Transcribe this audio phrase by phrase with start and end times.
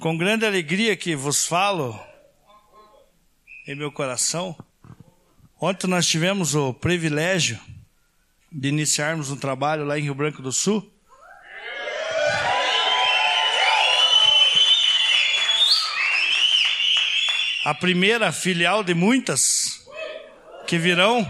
[0.00, 1.98] Com grande alegria que vos falo
[3.66, 4.56] em meu coração.
[5.60, 7.58] Ontem nós tivemos o privilégio
[8.52, 10.88] de iniciarmos um trabalho lá em Rio Branco do Sul.
[17.64, 19.84] A primeira filial de muitas
[20.68, 21.28] que virão.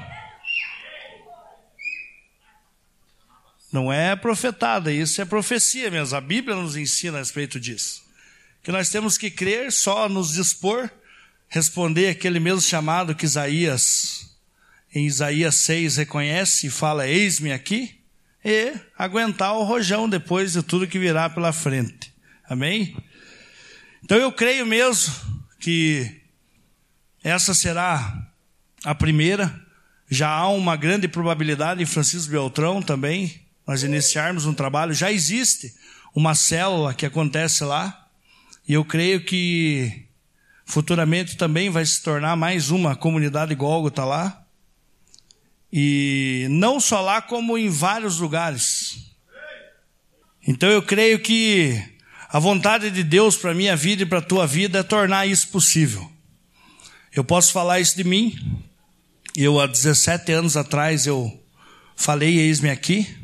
[3.73, 6.15] Não é profetada, isso é profecia mesmo.
[6.15, 8.08] A Bíblia nos ensina a respeito disso
[8.69, 10.91] que nós temos que crer, só nos dispor,
[11.49, 14.37] responder aquele mesmo chamado que Isaías,
[14.95, 17.99] em Isaías 6, reconhece e fala: Eis-me aqui,
[18.45, 22.13] e aguentar o rojão depois de tudo que virá pela frente.
[22.47, 22.95] Amém?
[24.05, 25.15] Então eu creio mesmo
[25.59, 26.21] que
[27.25, 28.31] essa será
[28.85, 29.51] a primeira.
[30.11, 34.93] Já há uma grande probabilidade em Francisco Beltrão também, nós iniciarmos um trabalho.
[34.93, 35.75] Já existe
[36.15, 38.08] uma célula que acontece lá,
[38.69, 40.05] e eu creio que
[40.67, 44.45] futuramente também vai se tornar mais uma comunidade Gólgota lá.
[45.73, 49.11] E não só lá, como em vários lugares.
[50.47, 51.83] Então eu creio que
[52.29, 55.49] a vontade de Deus para minha vida e para a tua vida é tornar isso
[55.49, 56.11] possível.
[57.11, 58.39] Eu posso falar isso de mim.
[59.35, 61.43] Eu, há 17 anos atrás, eu
[61.97, 63.17] falei, eis-me aqui.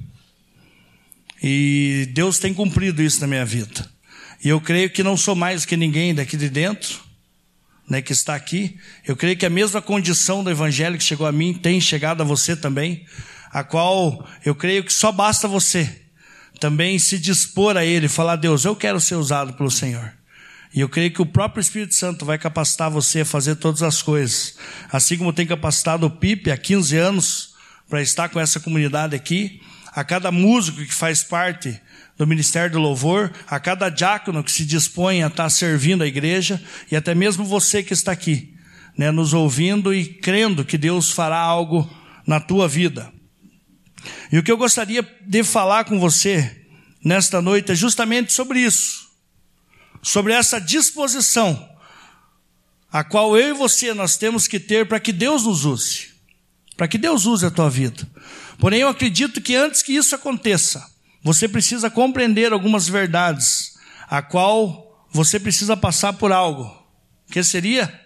[1.43, 3.94] E Deus tem cumprido isso na minha vida.
[4.45, 7.01] E eu creio que não sou mais que ninguém daqui de dentro,
[7.89, 8.79] né, que está aqui.
[9.07, 12.25] Eu creio que a mesma condição do evangelho que chegou a mim tem chegado a
[12.25, 13.07] você também,
[13.51, 16.03] a qual eu creio que só basta você
[16.61, 20.13] também se dispor a ele, falar: Deus, eu quero ser usado pelo Senhor.
[20.75, 24.03] E eu creio que o próprio Espírito Santo vai capacitar você a fazer todas as
[24.03, 24.57] coisas.
[24.91, 27.55] Assim como tem capacitado o Pipe há 15 anos
[27.89, 29.61] para estar com essa comunidade aqui,
[29.93, 31.81] a cada músico que faz parte
[32.17, 36.63] do Ministério do Louvor, a cada diácono que se dispõe a estar servindo a igreja
[36.91, 38.55] e até mesmo você que está aqui,
[38.97, 41.89] né, nos ouvindo e crendo que Deus fará algo
[42.27, 43.13] na tua vida.
[44.31, 46.65] E o que eu gostaria de falar com você
[47.05, 49.09] nesta noite é justamente sobre isso,
[50.03, 51.75] sobre essa disposição
[52.95, 56.11] a qual eu e você nós temos que ter para que Deus nos use,
[56.77, 58.09] para que Deus use a tua vida.
[58.57, 60.94] Porém, eu acredito que antes que isso aconteça,
[61.25, 66.71] você precisa compreender algumas verdades, a qual você precisa passar por algo.
[67.31, 67.99] Que seria?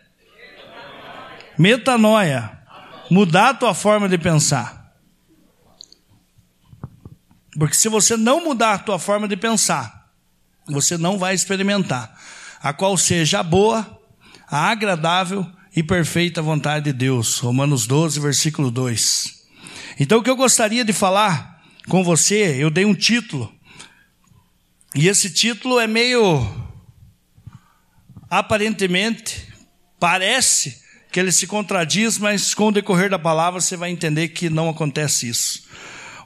[1.58, 2.56] Metanoia.
[3.10, 4.94] Mudar a tua forma de pensar.
[7.58, 10.12] Porque se você não mudar a tua forma de pensar,
[10.68, 12.16] você não vai experimentar
[12.62, 13.98] a qual seja a boa,
[14.48, 17.40] a agradável e perfeita vontade de Deus.
[17.40, 19.42] Romanos 12, versículo 2.
[19.98, 21.57] Então o que eu gostaria de falar
[21.88, 23.52] com você, eu dei um título.
[24.94, 26.46] E esse título é meio.
[28.30, 29.48] Aparentemente,
[29.98, 34.50] parece que ele se contradiz, mas com o decorrer da palavra você vai entender que
[34.50, 35.66] não acontece isso.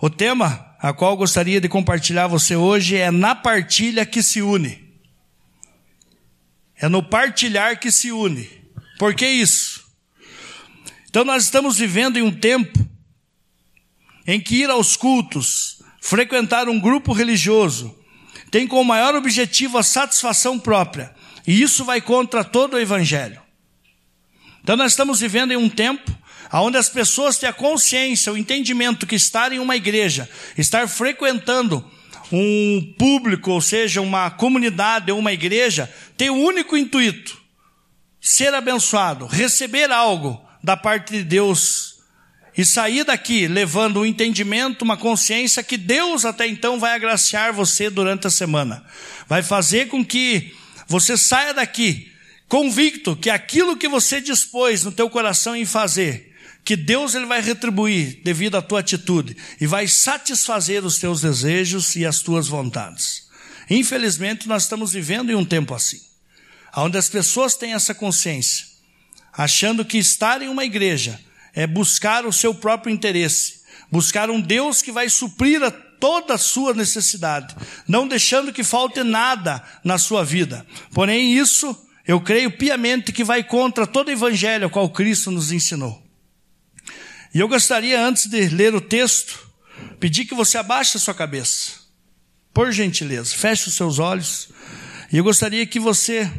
[0.00, 4.42] O tema a qual eu gostaria de compartilhar você hoje é na partilha que se
[4.42, 4.82] une.
[6.76, 8.50] É no partilhar que se une.
[8.98, 9.84] Por que isso?
[11.08, 12.91] Então nós estamos vivendo em um tempo
[14.26, 17.96] em que ir aos cultos, frequentar um grupo religioso,
[18.50, 21.14] tem como maior objetivo a satisfação própria.
[21.46, 23.40] E isso vai contra todo o evangelho.
[24.62, 26.16] Então nós estamos vivendo em um tempo
[26.52, 31.84] onde as pessoas têm a consciência, o entendimento que estar em uma igreja, estar frequentando
[32.30, 37.40] um público, ou seja, uma comunidade ou uma igreja, tem o único intuito:
[38.20, 41.91] ser abençoado, receber algo da parte de Deus
[42.56, 47.88] e sair daqui levando um entendimento, uma consciência que Deus até então vai agraciar você
[47.88, 48.84] durante a semana.
[49.26, 50.54] Vai fazer com que
[50.86, 52.12] você saia daqui
[52.52, 57.40] convicto que aquilo que você dispôs no teu coração em fazer, que Deus ele vai
[57.40, 63.26] retribuir devido à tua atitude e vai satisfazer os teus desejos e as tuas vontades.
[63.70, 65.98] Infelizmente, nós estamos vivendo em um tempo assim,
[66.76, 68.66] onde as pessoas têm essa consciência,
[69.32, 71.18] achando que estar em uma igreja
[71.54, 76.38] é buscar o seu próprio interesse, buscar um Deus que vai suprir a toda a
[76.38, 77.54] sua necessidade,
[77.86, 80.66] não deixando que falte nada na sua vida.
[80.92, 86.02] Porém, isso eu creio piamente que vai contra todo o evangelho qual Cristo nos ensinou.
[87.32, 89.48] E eu gostaria, antes de ler o texto,
[90.00, 91.82] pedir que você abaixe a sua cabeça.
[92.52, 94.48] Por gentileza, feche os seus olhos.
[95.12, 96.30] E eu gostaria que você,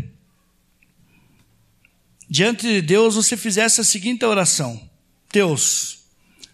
[2.30, 4.89] diante de Deus, você fizesse a seguinte oração.
[5.34, 6.04] Deus,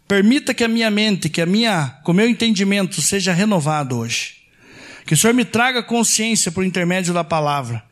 [0.08, 4.38] permita que a minha mente, que a minha, que o meu entendimento seja renovado hoje.
[5.06, 7.84] Que o Senhor me traga consciência por intermédio da palavra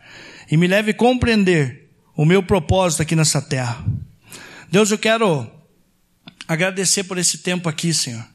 [0.49, 3.85] e me leve a compreender o meu propósito aqui nessa terra.
[4.71, 5.49] Deus, eu quero
[6.47, 8.25] agradecer por esse tempo aqui, Senhor.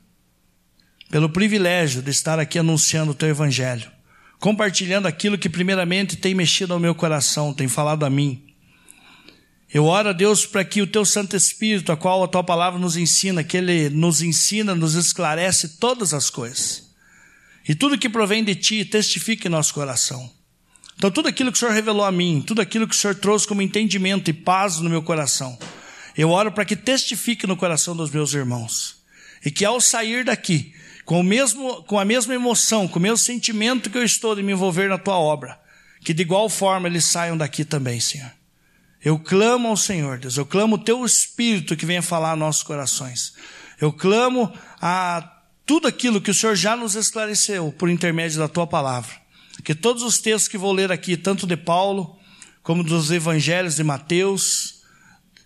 [1.10, 3.90] Pelo privilégio de estar aqui anunciando o teu evangelho,
[4.38, 8.51] compartilhando aquilo que primeiramente tem mexido ao meu coração, tem falado a mim.
[9.72, 12.78] Eu oro a Deus para que o teu Santo Espírito, a qual a tua palavra
[12.78, 16.90] nos ensina, que ele nos ensina, nos esclarece todas as coisas.
[17.66, 20.30] E tudo que provém de ti testifique em nosso coração.
[20.96, 23.48] Então, tudo aquilo que o Senhor revelou a mim, tudo aquilo que o Senhor trouxe
[23.48, 25.58] como entendimento e paz no meu coração,
[26.16, 28.96] eu oro para que testifique no coração dos meus irmãos.
[29.44, 30.74] E que ao sair daqui,
[31.06, 34.42] com, o mesmo, com a mesma emoção, com o mesmo sentimento que eu estou de
[34.42, 35.58] me envolver na tua obra,
[36.04, 38.30] que de igual forma eles saiam daqui também, Senhor.
[39.04, 42.62] Eu clamo ao Senhor, Deus, eu clamo o teu Espírito que venha falar a nossos
[42.62, 43.34] corações.
[43.80, 48.66] Eu clamo a tudo aquilo que o Senhor já nos esclareceu por intermédio da tua
[48.66, 49.10] palavra.
[49.64, 52.16] Que todos os textos que vou ler aqui, tanto de Paulo,
[52.62, 54.82] como dos evangelhos de Mateus,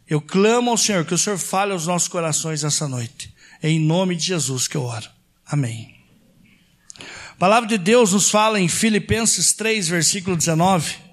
[0.08, 3.34] eu clamo ao Senhor que o Senhor fale aos nossos corações essa noite.
[3.62, 5.08] Em nome de Jesus que eu oro.
[5.46, 5.96] Amém.
[7.32, 11.05] A palavra de Deus nos fala em Filipenses 3, versículo 19.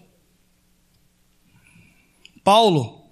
[2.43, 3.09] Paulo,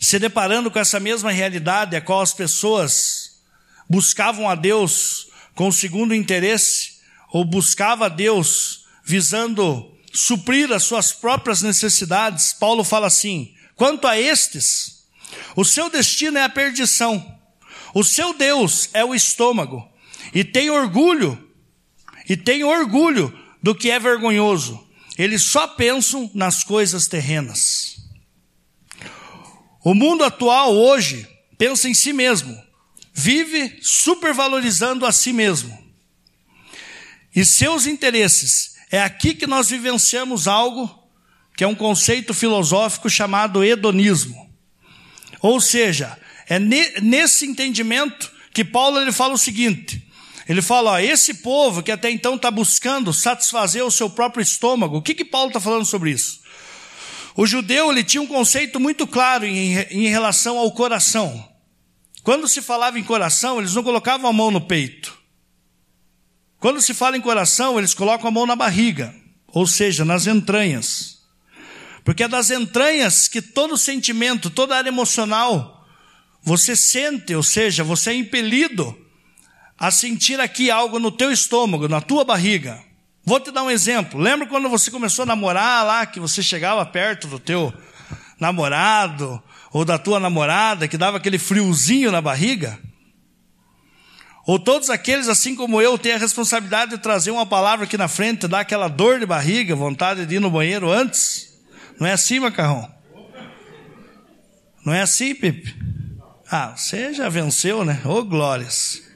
[0.00, 3.42] se deparando com essa mesma realidade, a qual as pessoas
[3.90, 7.00] buscavam a Deus com o segundo interesse,
[7.32, 14.18] ou buscava a Deus visando suprir as suas próprias necessidades, Paulo fala assim: quanto a
[14.18, 15.04] estes,
[15.56, 17.36] o seu destino é a perdição,
[17.92, 19.90] o seu Deus é o estômago,
[20.32, 21.50] e tem orgulho,
[22.28, 27.96] e tem orgulho do que é vergonhoso eles só pensam nas coisas terrenas.
[29.84, 31.28] O mundo atual hoje
[31.58, 32.56] pensa em si mesmo,
[33.12, 35.76] vive supervalorizando a si mesmo.
[37.34, 38.72] E seus interesses.
[38.90, 41.02] É aqui que nós vivenciamos algo
[41.56, 44.50] que é um conceito filosófico chamado hedonismo.
[45.40, 50.06] Ou seja, é nesse entendimento que Paulo ele fala o seguinte:
[50.48, 54.96] ele fala, ó, esse povo que até então está buscando satisfazer o seu próprio estômago,
[54.96, 56.40] o que, que Paulo está falando sobre isso?
[57.36, 61.48] O judeu ele tinha um conceito muito claro em, em relação ao coração.
[62.22, 65.18] Quando se falava em coração, eles não colocavam a mão no peito.
[66.58, 69.14] Quando se fala em coração, eles colocam a mão na barriga,
[69.48, 71.18] ou seja, nas entranhas.
[72.04, 75.84] Porque é das entranhas que todo sentimento, toda área emocional,
[76.42, 78.96] você sente, ou seja, você é impelido
[79.82, 82.80] a sentir aqui algo no teu estômago, na tua barriga.
[83.24, 84.20] Vou te dar um exemplo.
[84.20, 87.74] Lembra quando você começou a namorar lá, que você chegava perto do teu
[88.38, 89.42] namorado
[89.72, 92.78] ou da tua namorada, que dava aquele friozinho na barriga?
[94.46, 98.06] Ou todos aqueles, assim como eu, têm a responsabilidade de trazer uma palavra aqui na
[98.06, 101.58] frente, dar aquela dor de barriga, vontade de ir no banheiro antes?
[101.98, 102.88] Não é assim, macarrão?
[104.86, 105.74] Não é assim, Pipe?
[106.48, 108.00] Ah, você já venceu, né?
[108.04, 109.10] Ô, oh, glórias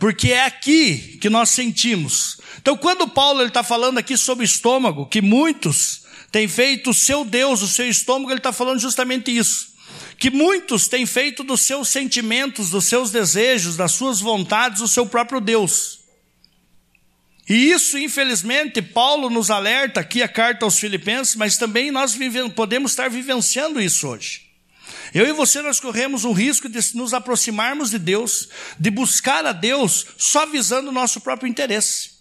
[0.00, 2.38] porque é aqui que nós sentimos.
[2.56, 7.60] Então, quando Paulo está falando aqui sobre estômago, que muitos têm feito o seu Deus,
[7.60, 9.74] o seu estômago, ele está falando justamente isso.
[10.18, 15.04] Que muitos têm feito dos seus sentimentos, dos seus desejos, das suas vontades, o seu
[15.04, 16.00] próprio Deus.
[17.46, 22.16] E isso, infelizmente, Paulo nos alerta aqui a carta aos Filipenses, mas também nós
[22.56, 24.49] podemos estar vivenciando isso hoje.
[25.12, 28.48] Eu e você nós corremos o risco de nos aproximarmos de Deus,
[28.78, 32.20] de buscar a Deus só visando o nosso próprio interesse.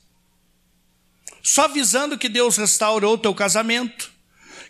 [1.43, 4.11] Só visando que Deus restaure o teu casamento,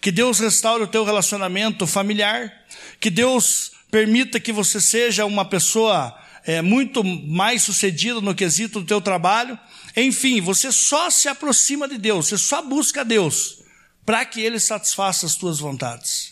[0.01, 2.51] que Deus restaure o teu relacionamento familiar,
[2.99, 8.85] que Deus permita que você seja uma pessoa é, muito mais sucedida no quesito do
[8.85, 9.57] teu trabalho.
[9.95, 13.59] Enfim, você só se aproxima de Deus, você só busca Deus
[14.05, 16.28] para que Ele satisfaça as tuas vontades.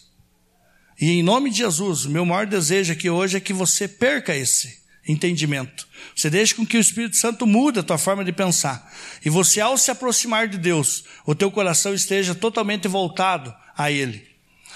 [1.00, 4.80] E em nome de Jesus, meu maior desejo aqui hoje é que você perca esse
[5.08, 5.88] entendimento.
[6.16, 8.92] Você deixe com que o Espírito Santo mude a tua forma de pensar.
[9.24, 14.28] E você, ao se aproximar de Deus, o teu coração esteja totalmente voltado a Ele.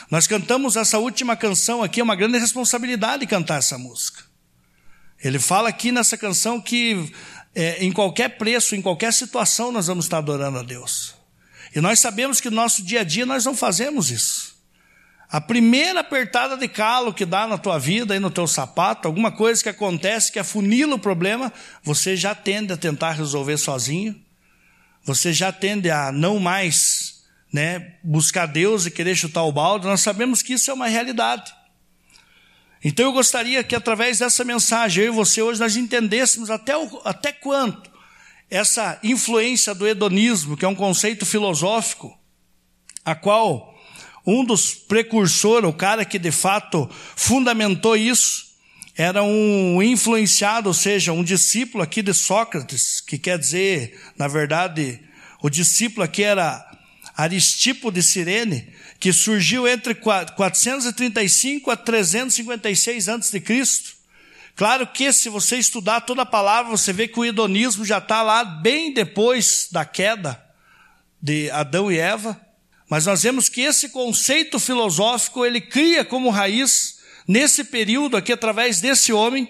[0.10, 4.24] Nós cantamos essa última canção aqui, é uma grande responsabilidade cantar essa música.
[5.24, 7.12] Ele fala aqui nessa canção que
[7.54, 11.16] é, em qualquer preço, em qualquer situação, nós vamos estar adorando a Deus.
[11.76, 14.51] E nós sabemos que no nosso dia a dia nós não fazemos isso.
[15.32, 19.32] A primeira apertada de calo que dá na tua vida, aí no teu sapato, alguma
[19.32, 24.20] coisa que acontece que afunila o problema, você já tende a tentar resolver sozinho.
[25.06, 29.88] Você já tende a não mais né, buscar Deus e querer chutar o balde.
[29.88, 31.54] Nós sabemos que isso é uma realidade.
[32.84, 37.02] Então eu gostaria que através dessa mensagem, eu e você hoje, nós entendêssemos até, o,
[37.06, 37.90] até quanto
[38.50, 42.20] essa influência do hedonismo, que é um conceito filosófico,
[43.06, 43.71] a qual
[44.26, 48.52] um dos precursores, o cara que de fato fundamentou isso,
[48.96, 55.00] era um influenciado, ou seja, um discípulo aqui de Sócrates, que quer dizer, na verdade,
[55.42, 56.64] o discípulo aqui era
[57.16, 58.68] Aristipo de Cirene,
[59.00, 63.44] que surgiu entre 435 a 356 a.C.
[64.56, 68.22] Claro que se você estudar toda a palavra, você vê que o hedonismo já está
[68.22, 70.40] lá bem depois da queda
[71.22, 72.40] de Adão e Eva.
[72.92, 78.82] Mas nós vemos que esse conceito filosófico ele cria como raiz nesse período aqui através
[78.82, 79.48] desse homem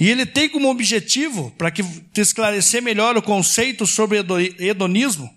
[0.00, 4.18] e ele tem como objetivo, para que te esclarecer melhor o conceito sobre
[4.58, 5.32] hedonismo,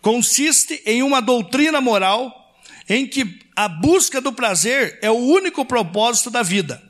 [0.00, 2.52] consiste em uma doutrina moral
[2.88, 6.82] em que a busca do prazer é o único propósito da vida.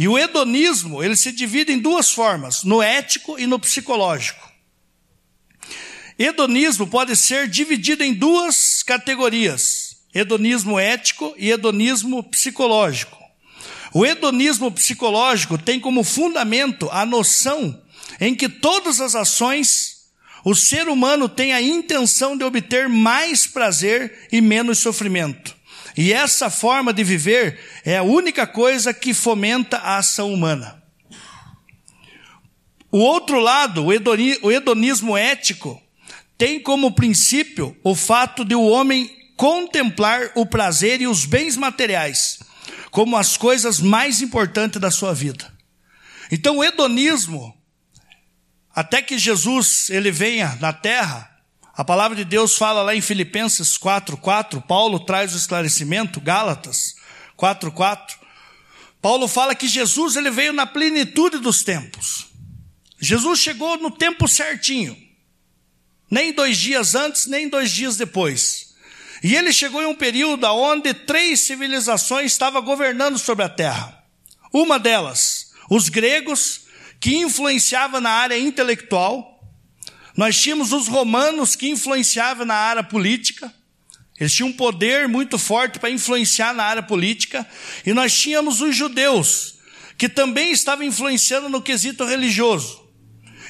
[0.00, 4.45] E o hedonismo, ele se divide em duas formas, no ético e no psicológico.
[6.18, 13.16] Hedonismo pode ser dividido em duas categorias: hedonismo ético e hedonismo psicológico.
[13.92, 17.82] O hedonismo psicológico tem como fundamento a noção
[18.20, 19.96] em que todas as ações
[20.44, 25.56] o ser humano tem a intenção de obter mais prazer e menos sofrimento.
[25.96, 30.80] E essa forma de viver é a única coisa que fomenta a ação humana.
[32.92, 35.82] O outro lado, o hedonismo ético,
[36.38, 42.38] tem como princípio o fato de o homem contemplar o prazer e os bens materiais
[42.96, 45.52] como as coisas mais importantes da sua vida.
[46.32, 47.54] Então o hedonismo,
[48.74, 51.30] até que Jesus ele venha na terra,
[51.74, 56.94] a palavra de Deus fala lá em Filipenses 4:4, Paulo traz o esclarecimento, Gálatas
[57.36, 58.16] 4:4.
[59.02, 62.28] Paulo fala que Jesus ele veio na plenitude dos tempos.
[62.98, 64.96] Jesus chegou no tempo certinho.
[66.10, 68.74] Nem dois dias antes, nem dois dias depois.
[69.22, 74.04] E ele chegou em um período onde três civilizações estavam governando sobre a terra.
[74.52, 76.62] Uma delas, os gregos,
[77.00, 79.36] que influenciava na área intelectual,
[80.16, 83.52] nós tínhamos os romanos que influenciavam na área política.
[84.18, 87.46] Eles tinham um poder muito forte para influenciar na área política.
[87.84, 89.56] E nós tínhamos os judeus,
[89.98, 92.85] que também estavam influenciando no quesito religioso.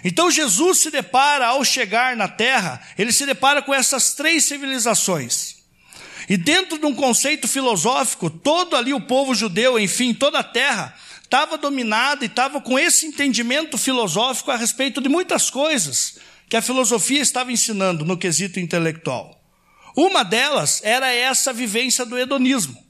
[0.07, 5.57] Então Jesus se depara, ao chegar na terra, ele se depara com essas três civilizações.
[6.29, 10.95] E dentro de um conceito filosófico, todo ali o povo judeu, enfim, toda a terra,
[11.25, 16.63] estava dominada e estava com esse entendimento filosófico a respeito de muitas coisas que a
[16.63, 19.43] filosofia estava ensinando no quesito intelectual.
[19.97, 22.86] Uma delas era essa vivência do hedonismo.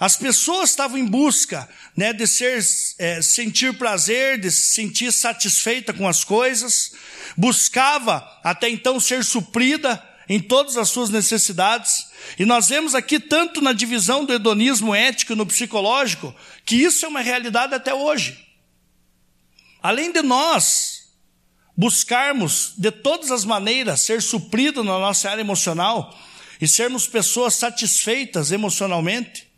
[0.00, 2.58] As pessoas estavam em busca né, de ser,
[2.98, 6.92] é, sentir prazer, de se sentir satisfeita com as coisas,
[7.36, 12.06] buscava até então ser suprida em todas as suas necessidades.
[12.38, 17.04] E nós vemos aqui, tanto na divisão do hedonismo ético e no psicológico, que isso
[17.04, 18.42] é uma realidade até hoje.
[19.82, 21.10] Além de nós
[21.76, 26.18] buscarmos de todas as maneiras ser suprido na nossa área emocional
[26.58, 29.49] e sermos pessoas satisfeitas emocionalmente,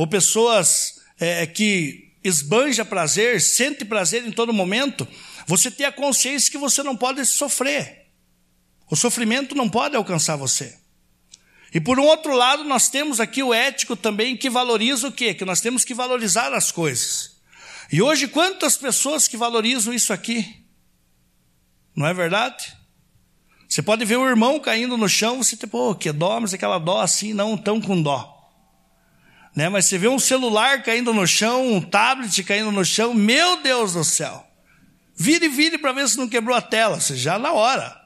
[0.00, 5.06] ou pessoas é, que esbanja prazer, sente prazer em todo momento,
[5.46, 8.06] você tem a consciência que você não pode sofrer.
[8.90, 10.74] O sofrimento não pode alcançar você.
[11.74, 15.34] E por um outro lado, nós temos aqui o ético também que valoriza o quê?
[15.34, 17.38] Que nós temos que valorizar as coisas.
[17.92, 20.64] E hoje, quantas pessoas que valorizam isso aqui?
[21.94, 22.74] Não é verdade?
[23.68, 26.78] Você pode ver o irmão caindo no chão, você tem, pô, que dó, mas aquela
[26.78, 28.29] dó assim, não tão com dó.
[29.54, 29.68] Né?
[29.68, 33.94] Mas você vê um celular caindo no chão, um tablet caindo no chão, meu Deus
[33.94, 34.46] do céu.
[35.16, 38.00] Vire, vire para ver se não quebrou a tela, você já na hora.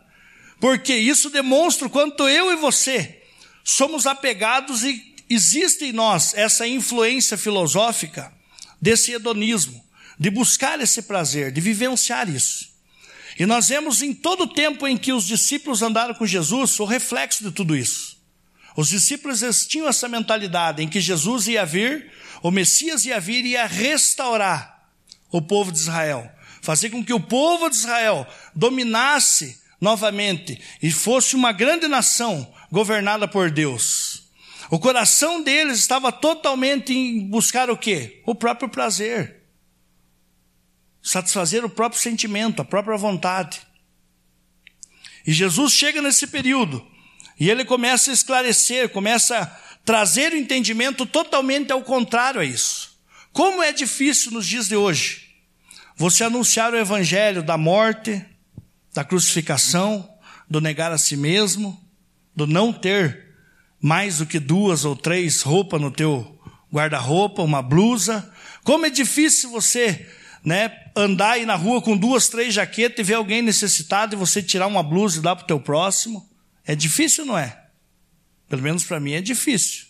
[0.60, 3.22] Porque isso demonstra o quanto eu e você
[3.62, 8.32] somos apegados e existe em nós essa influência filosófica
[8.80, 9.82] desse hedonismo,
[10.18, 12.68] de buscar esse prazer, de vivenciar isso.
[13.38, 16.84] E nós vemos em todo o tempo em que os discípulos andaram com Jesus o
[16.84, 18.13] reflexo de tudo isso.
[18.76, 22.10] Os discípulos tinham essa mentalidade em que Jesus ia vir,
[22.42, 24.88] o Messias ia vir e ia restaurar
[25.30, 31.36] o povo de Israel, fazer com que o povo de Israel dominasse novamente e fosse
[31.36, 34.24] uma grande nação governada por Deus.
[34.70, 38.22] O coração deles estava totalmente em buscar o quê?
[38.26, 39.44] O próprio prazer
[41.04, 43.60] satisfazer o próprio sentimento, a própria vontade.
[45.26, 46.84] E Jesus chega nesse período
[47.38, 49.46] e ele começa a esclarecer, começa a
[49.84, 52.98] trazer o entendimento totalmente ao contrário a isso.
[53.32, 55.24] Como é difícil nos dias de hoje
[55.96, 58.24] você anunciar o evangelho da morte,
[58.92, 60.08] da crucificação,
[60.48, 61.80] do negar a si mesmo,
[62.34, 63.24] do não ter
[63.80, 66.38] mais do que duas ou três roupas no teu
[66.72, 68.32] guarda-roupa, uma blusa.
[68.64, 70.08] Como é difícil você
[70.44, 74.42] né, andar aí na rua com duas, três jaquetas e ver alguém necessitado e você
[74.42, 76.28] tirar uma blusa e dar para o teu próximo.
[76.66, 77.64] É difícil, não é?
[78.48, 79.86] Pelo menos para mim é difícil.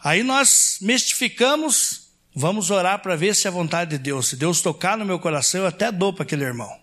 [0.00, 4.28] Aí nós mistificamos, vamos orar para ver se é a vontade de Deus.
[4.28, 6.80] Se Deus tocar no meu coração, eu até dou para aquele irmão.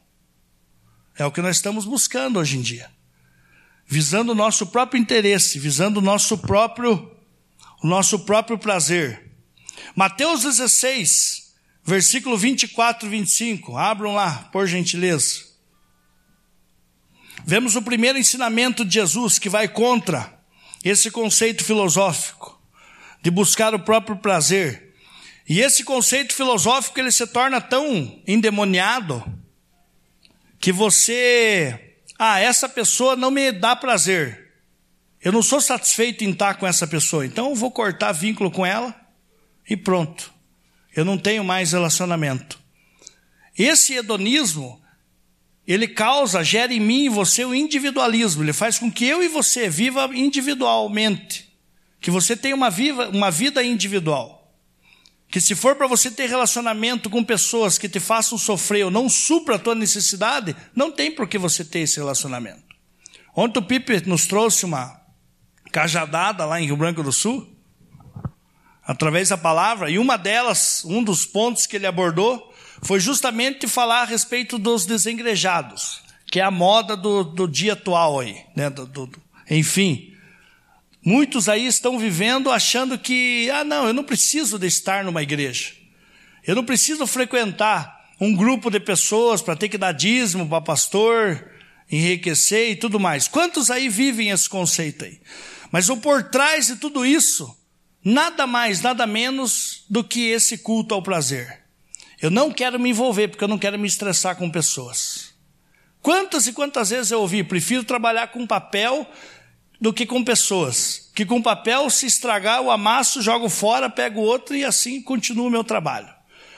[1.15, 2.91] É o que nós estamos buscando hoje em dia.
[3.85, 7.15] Visando o nosso próprio interesse, visando o nosso próprio,
[7.81, 9.31] o nosso próprio prazer.
[9.95, 13.77] Mateus 16, versículo 24 e 25.
[13.77, 15.52] Abram lá, por gentileza.
[17.45, 20.33] Vemos o primeiro ensinamento de Jesus que vai contra
[20.83, 22.61] esse conceito filosófico
[23.21, 24.93] de buscar o próprio prazer.
[25.47, 29.23] E esse conceito filosófico ele se torna tão endemoniado
[30.59, 34.51] que você, ah, essa pessoa não me dá prazer.
[35.21, 38.65] Eu não sou satisfeito em estar com essa pessoa, então eu vou cortar vínculo com
[38.65, 38.93] ela
[39.69, 40.33] e pronto.
[40.93, 42.59] Eu não tenho mais relacionamento.
[43.57, 44.82] Esse hedonismo,
[45.67, 48.43] ele causa, gera em mim e você o individualismo.
[48.43, 51.53] Ele faz com que eu e você viva individualmente.
[52.01, 54.43] Que você tenha uma, viva, uma vida individual
[55.33, 59.09] que se for para você ter relacionamento com pessoas que te façam sofrer ou não
[59.09, 62.61] supra a tua necessidade, não tem por que você ter esse relacionamento.
[63.35, 65.01] Ontem o Pipe nos trouxe uma
[65.71, 67.51] cajadada lá em Rio Branco do Sul,
[68.85, 72.52] através da palavra, e uma delas, um dos pontos que ele abordou,
[72.83, 78.19] foi justamente falar a respeito dos desengrejados, que é a moda do, do dia atual
[78.19, 78.69] aí, né?
[78.69, 79.09] Do, do,
[79.49, 80.13] enfim,
[81.05, 85.73] Muitos aí estão vivendo achando que, ah, não, eu não preciso de estar numa igreja.
[86.47, 91.51] Eu não preciso frequentar um grupo de pessoas para ter que dar dízimo para pastor,
[91.91, 93.27] enriquecer e tudo mais.
[93.27, 95.19] Quantos aí vivem esse conceito aí?
[95.69, 97.53] Mas o por trás de tudo isso,
[98.03, 101.62] nada mais, nada menos do que esse culto ao prazer.
[102.23, 105.33] Eu não quero me envolver porque eu não quero me estressar com pessoas.
[106.01, 109.05] Quantas e quantas vezes eu ouvi, prefiro trabalhar com papel
[109.77, 111.11] do que com pessoas.
[111.13, 115.51] Que com papel, se estragar, eu amasso, jogo fora, pego outro e assim continuo o
[115.51, 116.07] meu trabalho.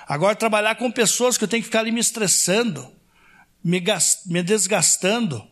[0.07, 2.87] Agora, trabalhar com pessoas que eu tenho que ficar ali me estressando,
[3.63, 3.81] me,
[4.27, 5.43] me desgastando,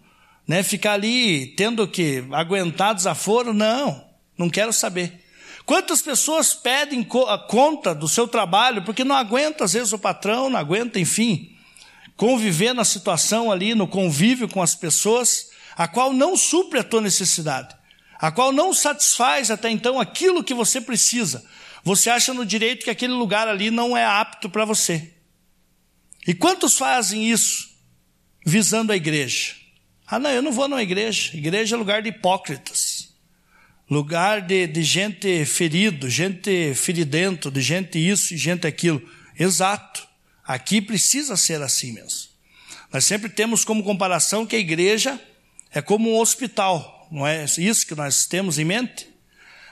[0.47, 0.61] né?
[0.61, 5.22] ficar ali tendo que aguentar desaforo, não, não quero saber.
[5.65, 10.49] Quantas pessoas pedem a conta do seu trabalho porque não aguenta, às vezes, o patrão,
[10.49, 11.55] não aguenta, enfim,
[12.17, 17.01] conviver na situação ali, no convívio com as pessoas, a qual não supre a tua
[17.01, 17.75] necessidade,
[18.19, 21.43] a qual não satisfaz até então aquilo que você precisa.
[21.83, 25.13] Você acha no direito que aquele lugar ali não é apto para você.
[26.25, 27.69] E quantos fazem isso
[28.45, 29.55] visando a igreja?
[30.07, 31.35] Ah, não, eu não vou numa igreja.
[31.35, 32.92] Igreja é lugar de hipócritas.
[33.89, 39.01] Lugar de, de gente ferido, gente feridento, de gente isso e gente aquilo.
[39.37, 40.07] Exato.
[40.45, 42.29] Aqui precisa ser assim mesmo.
[42.91, 45.19] Nós sempre temos como comparação que a igreja
[45.71, 49.09] é como um hospital, não é isso que nós temos em mente?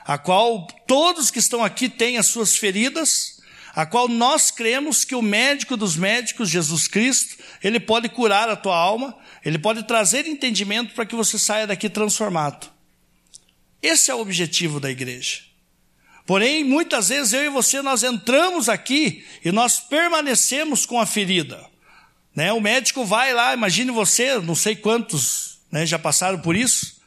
[0.04, 3.40] A qual todos que estão aqui têm as suas feridas,
[3.72, 8.56] a qual nós cremos que o médico dos médicos, Jesus Cristo, ele pode curar a
[8.56, 12.71] tua alma, ele pode trazer entendimento para que você saia daqui transformado.
[13.82, 15.40] Esse é o objetivo da igreja.
[16.24, 21.60] Porém, muitas vezes eu e você nós entramos aqui e nós permanecemos com a ferida.
[22.34, 22.52] Né?
[22.52, 27.00] O médico vai lá, imagine você, não sei quantos né, já passaram por isso.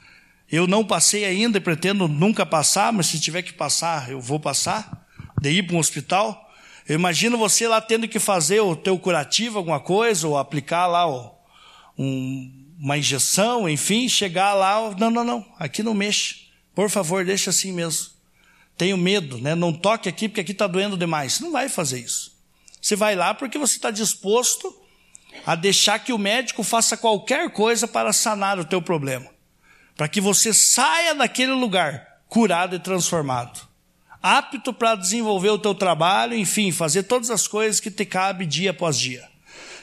[0.52, 4.40] Eu não passei ainda e pretendo nunca passar, mas se tiver que passar, eu vou
[4.40, 5.08] passar,
[5.42, 6.52] de ir para um hospital.
[6.88, 11.08] Eu imagino você lá tendo que fazer o teu curativo, alguma coisa, ou aplicar lá
[11.98, 16.45] um, uma injeção, enfim, chegar lá, não, não, não, aqui não mexe.
[16.76, 18.10] Por favor, deixa assim mesmo.
[18.78, 19.56] Tenho medo, né?
[19.56, 21.34] Não toque aqui porque aqui está doendo demais.
[21.34, 22.36] Você não vai fazer isso.
[22.82, 24.76] Você vai lá porque você está disposto
[25.46, 29.28] a deixar que o médico faça qualquer coisa para sanar o teu problema,
[29.96, 33.68] para que você saia daquele lugar curado e transformado,
[34.22, 38.72] apto para desenvolver o teu trabalho, enfim, fazer todas as coisas que te cabe dia
[38.72, 39.28] após dia.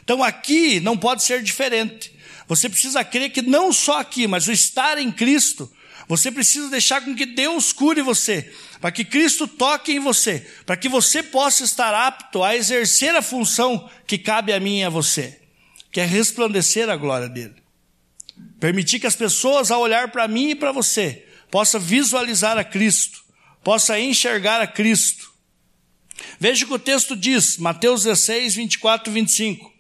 [0.05, 2.13] Então aqui não pode ser diferente.
[2.49, 5.71] Você precisa crer que não só aqui, mas o estar em Cristo,
[6.09, 10.77] você precisa deixar com que Deus cure você, para que Cristo toque em você, para
[10.77, 14.91] que você possa estar apto a exercer a função que cabe a mim e a
[14.91, 15.39] você
[15.93, 17.55] que é resplandecer a glória dele.
[18.59, 23.23] Permitir que as pessoas, ao olhar para mim e para você, possam visualizar a Cristo,
[23.63, 25.31] possam enxergar a Cristo.
[26.41, 29.73] Veja o que o texto diz, Mateus 16, 24 e 25.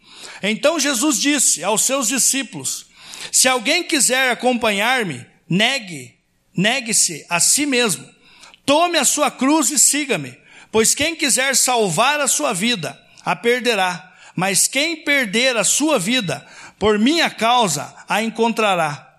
[0.42, 2.86] Então Jesus disse aos seus discípulos:
[3.30, 6.18] Se alguém quiser acompanhar-me, negue,
[6.56, 8.08] negue-se a si mesmo.
[8.64, 10.34] Tome a sua cruz e siga-me.
[10.70, 14.14] Pois quem quiser salvar a sua vida, a perderá.
[14.34, 16.46] Mas quem perder a sua vida,
[16.78, 19.10] por minha causa, a encontrará.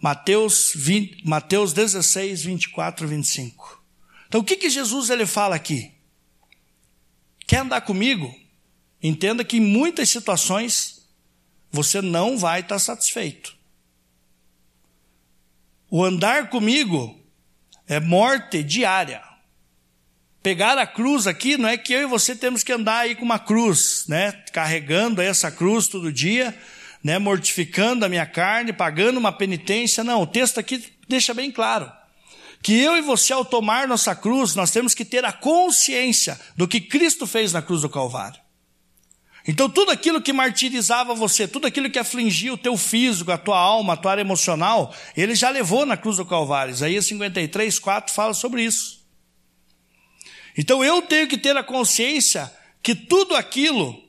[0.00, 3.82] Mateus, 20, Mateus 16, 24, 25.
[4.28, 5.90] Então o que, que Jesus ele fala aqui?
[7.48, 8.32] Quer andar comigo?
[9.02, 11.04] Entenda que em muitas situações
[11.72, 13.59] você não vai estar satisfeito.
[15.90, 17.18] O andar comigo
[17.88, 19.20] é morte diária.
[20.40, 23.24] Pegar a cruz aqui não é que eu e você temos que andar aí com
[23.24, 24.30] uma cruz, né?
[24.52, 26.56] Carregando essa cruz todo dia,
[27.02, 27.18] né?
[27.18, 30.04] Mortificando a minha carne, pagando uma penitência.
[30.04, 31.90] Não, o texto aqui deixa bem claro
[32.62, 36.68] que eu e você, ao tomar nossa cruz, nós temos que ter a consciência do
[36.68, 38.40] que Cristo fez na cruz do Calvário.
[39.50, 43.58] Então, tudo aquilo que martirizava você, tudo aquilo que afligia o teu físico, a tua
[43.58, 46.70] alma, a tua área emocional, ele já levou na cruz do Calvário.
[46.70, 49.04] Isaías 53, 4 fala sobre isso.
[50.56, 52.48] Então, eu tenho que ter a consciência
[52.80, 54.00] que tudo aquilo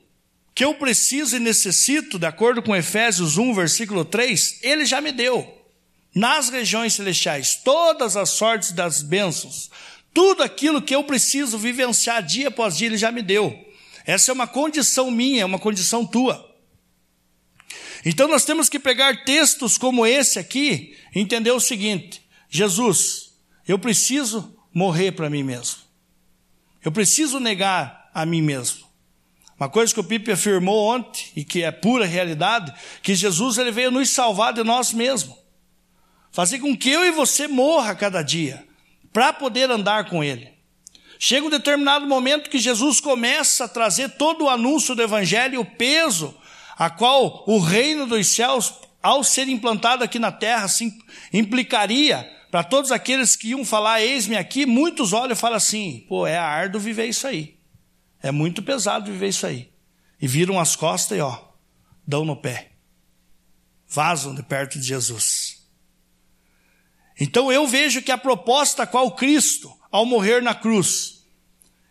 [0.54, 5.10] que eu preciso e necessito, de acordo com Efésios 1, versículo 3, ele já me
[5.10, 5.60] deu.
[6.14, 9.72] Nas regiões celestiais, todas as sortes das bênçãos,
[10.14, 13.71] tudo aquilo que eu preciso vivenciar dia após dia, ele já me deu.
[14.04, 16.50] Essa é uma condição minha, é uma condição tua.
[18.04, 23.32] Então nós temos que pegar textos como esse aqui e entender o seguinte: Jesus,
[23.66, 25.82] eu preciso morrer para mim mesmo.
[26.84, 28.90] Eu preciso negar a mim mesmo.
[29.56, 33.70] Uma coisa que o Pipe afirmou ontem e que é pura realidade, que Jesus ele
[33.70, 35.36] veio nos salvar de nós mesmos.
[36.32, 38.66] Fazer com que eu e você morra cada dia
[39.12, 40.51] para poder andar com ele.
[41.24, 45.64] Chega um determinado momento que Jesus começa a trazer todo o anúncio do Evangelho, o
[45.64, 46.36] peso
[46.76, 50.92] a qual o reino dos céus, ao ser implantado aqui na terra, assim,
[51.32, 56.26] implicaria para todos aqueles que iam falar, eis-me aqui, muitos olham e falam assim, pô,
[56.26, 57.56] é árduo viver isso aí.
[58.20, 59.70] É muito pesado viver isso aí.
[60.20, 61.38] E viram as costas e ó,
[62.04, 62.72] dão no pé.
[63.86, 65.68] Vazam de perto de Jesus.
[67.20, 71.11] Então eu vejo que a proposta qual Cristo, ao morrer na cruz,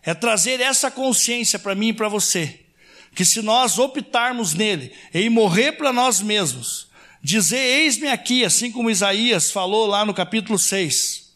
[0.04, 2.62] é trazer essa consciência para mim e para você,
[3.14, 6.90] que se nós optarmos nele em morrer para nós mesmos,
[7.22, 11.32] dizer eis-me aqui, assim como Isaías falou lá no capítulo 6,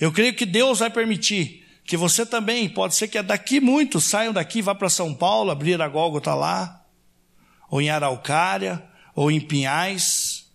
[0.00, 4.32] eu creio que Deus vai permitir que você também, pode ser que daqui muitos saiam
[4.32, 6.84] daqui, vá para São Paulo, abrir a Gólgota lá,
[7.70, 10.46] ou em Araucária, ou em Pinhais,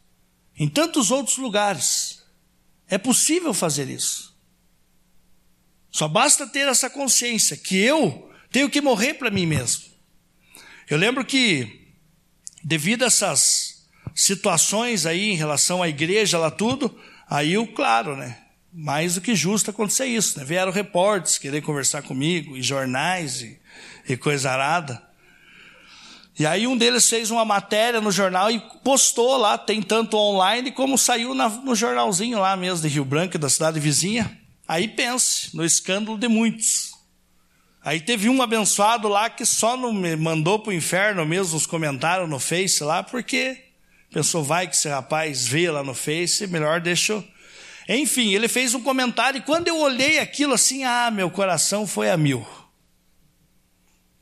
[0.57, 2.21] em tantos outros lugares.
[2.87, 4.30] É possível fazer isso.
[5.91, 9.83] Só basta ter essa consciência que eu tenho que morrer para mim mesmo.
[10.89, 11.87] Eu lembro que,
[12.63, 16.97] devido a essas situações aí em relação à igreja lá tudo,
[17.29, 18.37] aí eu, claro, né?
[18.73, 20.45] Mais do que justo acontecer isso, né?
[20.45, 23.59] Vieram repórteres querer conversar comigo, e jornais, e,
[24.07, 25.01] e coisa arada.
[26.39, 30.71] E aí um deles fez uma matéria no jornal e postou lá, tem tanto online
[30.71, 34.40] como saiu na, no jornalzinho lá mesmo de Rio Branco, da cidade vizinha.
[34.71, 36.93] Aí pense no escândalo de muitos.
[37.83, 41.65] Aí teve um abençoado lá que só não me mandou para o inferno mesmo os
[41.65, 43.65] comentários no Face lá, porque
[44.13, 47.27] pensou, vai que esse rapaz vê lá no Face, melhor deixa eu...
[47.89, 52.09] Enfim, ele fez um comentário e quando eu olhei aquilo assim, ah, meu coração foi
[52.09, 52.47] a mil.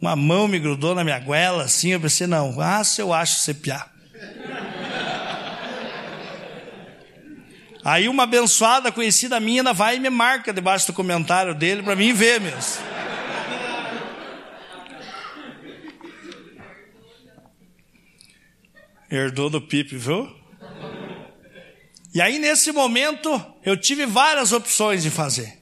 [0.01, 3.41] Uma mão me grudou na minha goela assim, eu pensei, não, ah, se eu acho
[3.41, 3.53] você
[7.89, 12.13] Aí uma abençoada conhecida minha vai e me marca debaixo do comentário dele para mim
[12.13, 12.83] ver mesmo.
[19.09, 20.29] Herdou do Pipe, viu?
[22.13, 25.59] E aí nesse momento eu tive várias opções de fazer.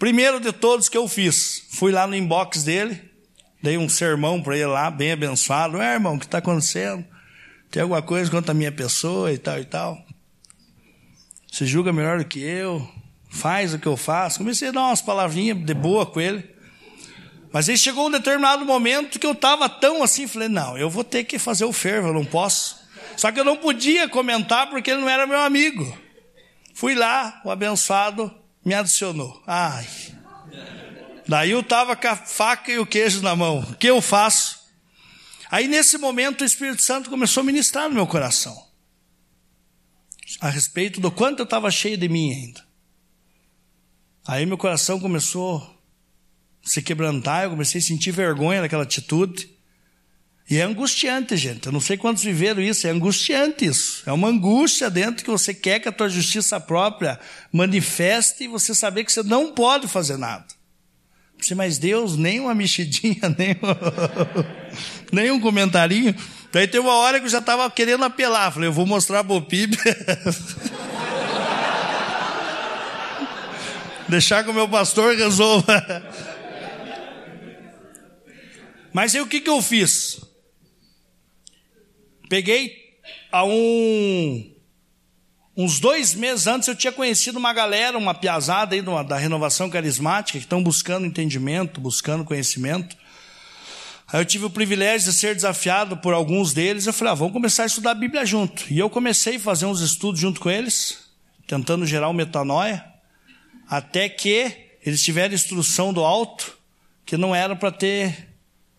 [0.00, 3.00] Primeiro de todos que eu fiz, fui lá no inbox dele,
[3.62, 5.80] dei um sermão para ele lá, bem abençoado.
[5.80, 7.06] É, irmão, o que está acontecendo?
[7.70, 10.05] Tem alguma coisa contra a minha pessoa e tal e tal?
[11.56, 12.86] Você julga melhor do que eu,
[13.30, 14.40] faz o que eu faço.
[14.40, 16.44] Comecei a dar umas palavrinhas de boa com ele.
[17.50, 21.02] Mas aí chegou um determinado momento que eu estava tão assim, falei, não, eu vou
[21.02, 22.76] ter que fazer o fervo, eu não posso.
[23.16, 25.96] Só que eu não podia comentar porque ele não era meu amigo.
[26.74, 28.30] Fui lá, o abençoado
[28.62, 29.42] me adicionou.
[29.46, 29.86] Ai.
[31.26, 33.60] Daí eu estava com a faca e o queijo na mão.
[33.60, 34.60] O que eu faço?
[35.50, 38.66] Aí nesse momento o Espírito Santo começou a ministrar no meu coração
[40.40, 42.64] a respeito do quanto eu estava cheio de mim ainda.
[44.26, 45.58] Aí meu coração começou
[46.64, 49.48] a se quebrantar, eu comecei a sentir vergonha daquela atitude.
[50.48, 51.66] E é angustiante, gente.
[51.66, 54.02] Eu não sei quantos viveram isso, é angustiante isso.
[54.06, 57.18] É uma angústia dentro que você quer que a tua justiça própria
[57.52, 60.46] manifeste e você saber que você não pode fazer nada.
[61.38, 63.56] Você, mas Deus, nem uma mexidinha, nem,
[65.12, 66.14] nem um comentarinho.
[66.56, 68.50] Daí tem uma hora que eu já estava querendo apelar.
[68.50, 69.76] Falei, eu vou mostrar o PIB.
[74.08, 75.84] Deixar que o meu pastor resolva.
[78.90, 80.18] Mas aí o que, que eu fiz?
[82.26, 82.74] Peguei
[83.30, 84.50] há um,
[85.54, 90.38] uns dois meses antes, eu tinha conhecido uma galera, uma piazada aí da renovação carismática,
[90.38, 92.96] que estão buscando entendimento, buscando conhecimento.
[94.08, 96.86] Aí eu tive o privilégio de ser desafiado por alguns deles.
[96.86, 98.64] Eu falei, ah, vamos começar a estudar a Bíblia junto.
[98.70, 101.10] E eu comecei a fazer uns estudos junto com eles,
[101.46, 102.84] tentando gerar um metanoia,
[103.68, 104.52] até que
[104.84, 106.56] eles tiveram instrução do alto
[107.04, 108.28] que não era para ter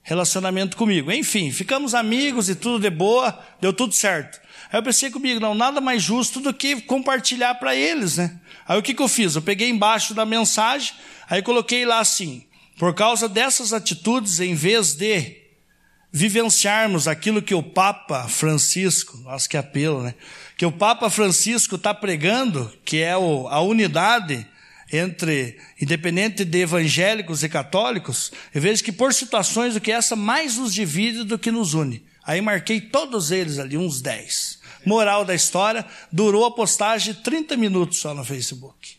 [0.02, 1.12] relacionamento comigo.
[1.12, 4.40] Enfim, ficamos amigos e tudo de boa, deu tudo certo.
[4.72, 8.40] Aí eu pensei comigo, não, nada mais justo do que compartilhar para eles, né?
[8.66, 9.36] Aí o que, que eu fiz?
[9.36, 10.94] Eu peguei embaixo da mensagem,
[11.30, 12.47] aí coloquei lá assim:
[12.78, 15.36] por causa dessas atitudes, em vez de
[16.12, 20.14] vivenciarmos aquilo que o Papa Francisco, nossa que apelo, né?
[20.56, 24.48] Que o Papa Francisco está pregando, que é o, a unidade
[24.92, 30.58] entre, independente de evangélicos e católicos, eu vejo que por situações do que essa mais
[30.58, 32.06] nos divide do que nos une.
[32.24, 34.60] Aí marquei todos eles ali, uns 10.
[34.86, 38.97] Moral da história, durou a postagem 30 minutos só no Facebook.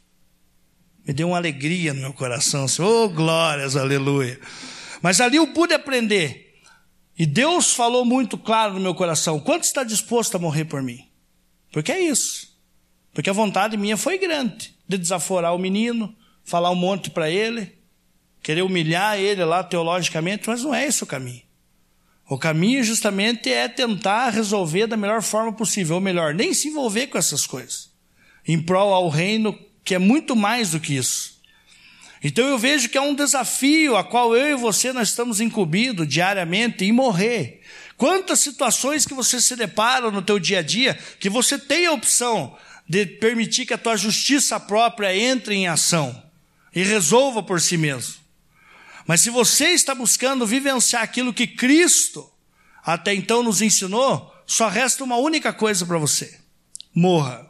[1.09, 4.39] Me deu uma alegria no meu coração, assim, oh glórias, aleluia.
[5.01, 6.61] Mas ali eu pude aprender.
[7.19, 11.09] E Deus falou muito claro no meu coração: quanto está disposto a morrer por mim?
[11.73, 12.55] Porque é isso.
[13.15, 17.73] Porque a vontade minha foi grande de desaforar o menino, falar um monte para ele,
[18.43, 21.43] querer humilhar ele lá teologicamente, mas não é esse o caminho.
[22.29, 27.07] O caminho justamente é tentar resolver da melhor forma possível, ou melhor, nem se envolver
[27.07, 27.91] com essas coisas,
[28.47, 31.41] em prol ao reino que é muito mais do que isso.
[32.23, 36.07] Então eu vejo que é um desafio a qual eu e você nós estamos incumbidos
[36.07, 37.63] diariamente em morrer.
[37.97, 41.93] Quantas situações que você se depara no teu dia a dia que você tem a
[41.93, 42.55] opção
[42.87, 46.23] de permitir que a tua justiça própria entre em ação
[46.75, 48.17] e resolva por si mesmo.
[49.07, 52.31] Mas se você está buscando vivenciar aquilo que Cristo
[52.85, 56.39] até então nos ensinou, só resta uma única coisa para você:
[56.95, 57.48] morra.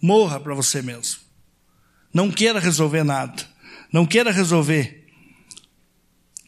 [0.00, 1.20] Morra para você mesmo.
[2.12, 3.46] Não queira resolver nada.
[3.92, 4.98] Não queira resolver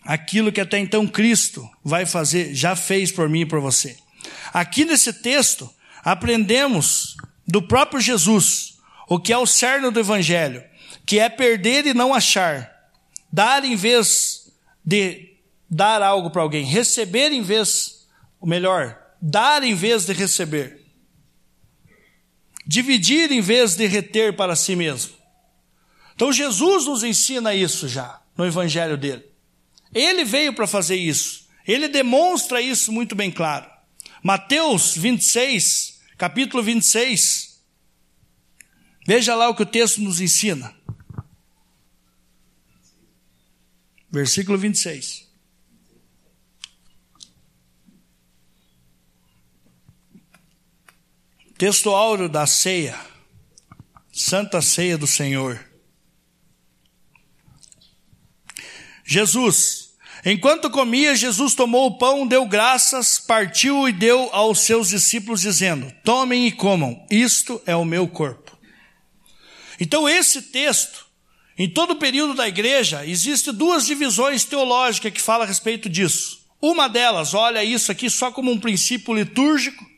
[0.04, 3.96] aquilo que até então Cristo vai fazer, já fez por mim e por você.
[4.52, 10.64] Aqui nesse texto, aprendemos do próprio Jesus, o que é o cerne do Evangelho,
[11.06, 12.70] que é perder e não achar,
[13.32, 14.52] dar em vez
[14.84, 15.36] de
[15.68, 18.06] dar algo para alguém, receber em vez,
[18.40, 20.79] ou melhor, dar em vez de receber,
[22.70, 25.12] dividir em vez de reter para si mesmo.
[26.14, 29.24] Então Jesus nos ensina isso já no Evangelho dele.
[29.92, 31.48] Ele veio para fazer isso.
[31.66, 33.68] Ele demonstra isso muito bem claro.
[34.22, 37.60] Mateus 26, capítulo 26.
[39.04, 40.72] Veja lá o que o texto nos ensina.
[44.12, 45.28] Versículo 26.
[51.60, 52.98] Texto áureo da ceia,
[54.10, 55.62] Santa Ceia do Senhor.
[59.04, 59.90] Jesus,
[60.24, 65.92] Enquanto comia, Jesus tomou o pão, deu graças, partiu e deu aos seus discípulos, dizendo:
[66.02, 68.56] Tomem e comam, isto é o meu corpo.
[69.78, 71.08] Então, esse texto,
[71.58, 76.40] em todo o período da igreja, existe duas divisões teológicas que falam a respeito disso.
[76.58, 79.89] Uma delas olha isso aqui só como um princípio litúrgico,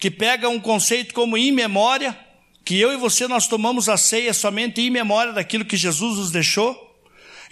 [0.00, 2.18] que pega um conceito como em memória,
[2.64, 6.30] que eu e você nós tomamos a ceia somente em memória daquilo que Jesus nos
[6.30, 6.74] deixou.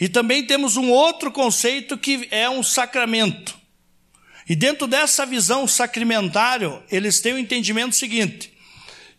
[0.01, 3.59] E também temos um outro conceito que é um sacramento.
[4.49, 8.51] E dentro dessa visão sacramentário, eles têm o entendimento seguinte: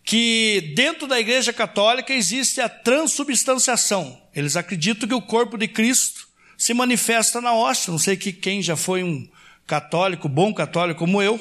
[0.03, 4.19] que dentro da Igreja Católica existe a transubstanciação.
[4.33, 7.91] Eles acreditam que o corpo de Cristo se manifesta na hóstia.
[7.91, 9.29] Não sei que quem já foi um
[9.67, 11.39] católico, bom católico como eu,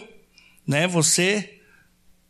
[0.67, 0.87] né?
[0.87, 1.58] Você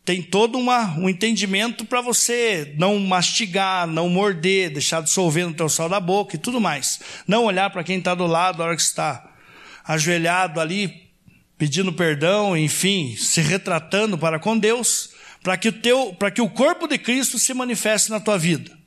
[0.09, 5.69] tem todo uma, um entendimento para você não mastigar, não morder, deixar dissolver no teu
[5.69, 6.99] sal da boca e tudo mais.
[7.27, 9.31] Não olhar para quem está do lado na hora que está
[9.85, 11.11] ajoelhado ali,
[11.59, 15.11] pedindo perdão, enfim, se retratando para com Deus,
[15.43, 18.79] para que o teu, para que o corpo de Cristo se manifeste na tua vida.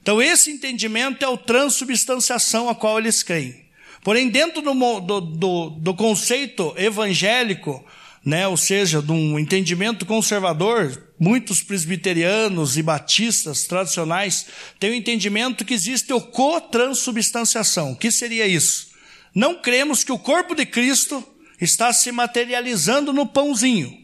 [0.00, 3.66] Então esse entendimento é o transubstanciação a qual eles creem.
[4.04, 7.84] Porém, dentro do, do, do, do conceito evangélico,
[8.28, 14.44] né, ou seja, de um entendimento conservador, muitos presbiterianos e batistas tradicionais
[14.78, 17.92] têm o entendimento que existe o cotransubstanciação.
[17.92, 18.88] O que seria isso?
[19.34, 21.26] Não cremos que o corpo de Cristo
[21.58, 23.96] está se materializando no pãozinho.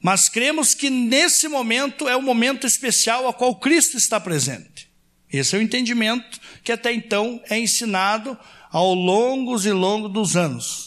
[0.00, 4.88] Mas cremos que nesse momento é o momento especial a qual Cristo está presente.
[5.32, 8.38] Esse é o entendimento que até então é ensinado
[8.70, 10.85] ao longo e longo dos anos.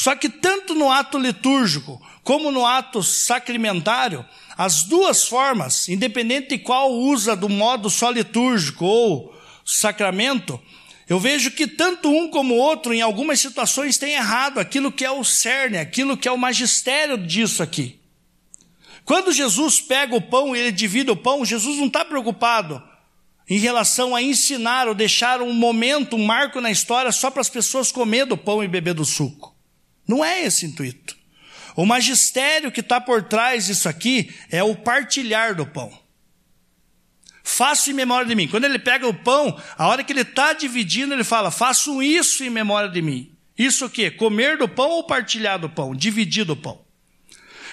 [0.00, 4.24] Só que tanto no ato litúrgico como no ato sacramentário,
[4.56, 10.58] as duas formas, independente de qual usa do modo só litúrgico ou sacramento,
[11.06, 15.04] eu vejo que tanto um como o outro, em algumas situações, tem errado aquilo que
[15.04, 18.00] é o cerne, aquilo que é o magistério disso aqui.
[19.04, 22.82] Quando Jesus pega o pão e ele divide o pão, Jesus não está preocupado
[23.46, 27.50] em relação a ensinar ou deixar um momento, um marco na história só para as
[27.50, 29.59] pessoas comer do pão e beber do suco.
[30.10, 31.16] Não é esse intuito.
[31.76, 35.96] O magistério que está por trás disso aqui é o partilhar do pão.
[37.44, 38.48] Faço em memória de mim.
[38.48, 42.42] Quando ele pega o pão, a hora que ele está dividindo, ele fala: faço isso
[42.42, 43.32] em memória de mim.
[43.56, 44.10] Isso o quê?
[44.10, 45.94] Comer do pão ou partilhar do pão?
[45.94, 46.84] Dividir do pão.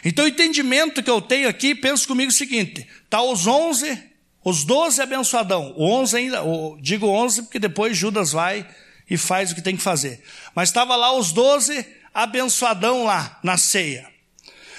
[0.05, 3.99] Então o entendimento que eu tenho aqui, penso comigo o seguinte: está os onze,
[4.43, 5.73] os doze abençoadão.
[5.75, 6.43] O onze ainda,
[6.79, 8.67] digo onze porque depois Judas vai
[9.09, 10.21] e faz o que tem que fazer.
[10.53, 14.09] Mas estava lá os doze abençoadão lá na ceia.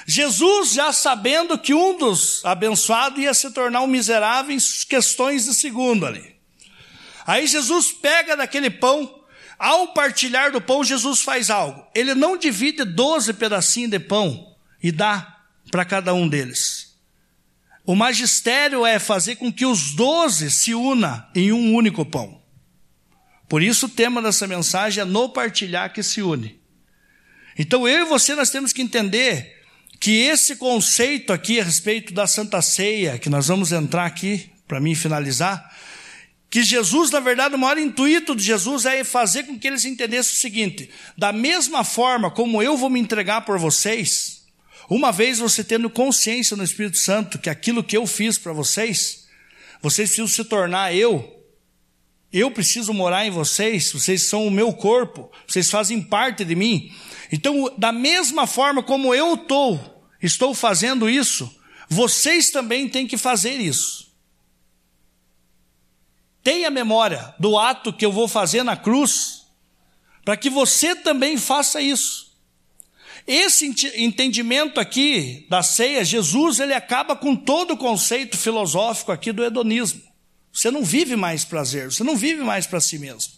[0.04, 5.54] Jesus, já sabendo que um dos abençoados ia se tornar um miserável em questões de
[5.54, 6.34] segundo ali.
[7.24, 9.22] Aí Jesus pega daquele pão,
[9.56, 11.86] ao partilhar do pão, Jesus faz algo.
[11.94, 15.36] Ele não divide doze pedacinhos de pão e dá
[15.70, 16.96] para cada um deles.
[17.84, 22.42] O magistério é fazer com que os doze se una em um único pão.
[23.48, 26.57] Por isso o tema dessa mensagem é no partilhar que se une.
[27.58, 29.56] Então eu e você nós temos que entender
[29.98, 34.80] que esse conceito aqui a respeito da Santa Ceia, que nós vamos entrar aqui para
[34.80, 35.76] mim finalizar,
[36.50, 40.32] que Jesus, na verdade, o maior intuito de Jesus é fazer com que eles entendessem
[40.32, 44.44] o seguinte: da mesma forma como eu vou me entregar por vocês,
[44.88, 49.26] uma vez você tendo consciência no Espírito Santo que aquilo que eu fiz para vocês,
[49.82, 51.37] vocês precisam se tornar eu.
[52.32, 56.94] Eu preciso morar em vocês, vocês são o meu corpo, vocês fazem parte de mim.
[57.32, 61.50] Então, da mesma forma como eu estou, estou fazendo isso,
[61.88, 64.12] vocês também têm que fazer isso.
[66.42, 69.46] Tenha memória do ato que eu vou fazer na cruz,
[70.24, 72.28] para que você também faça isso.
[73.26, 79.44] Esse entendimento aqui da ceia, Jesus, ele acaba com todo o conceito filosófico aqui do
[79.44, 80.00] hedonismo.
[80.52, 83.32] Você não vive mais prazer, você não vive mais para si mesmo.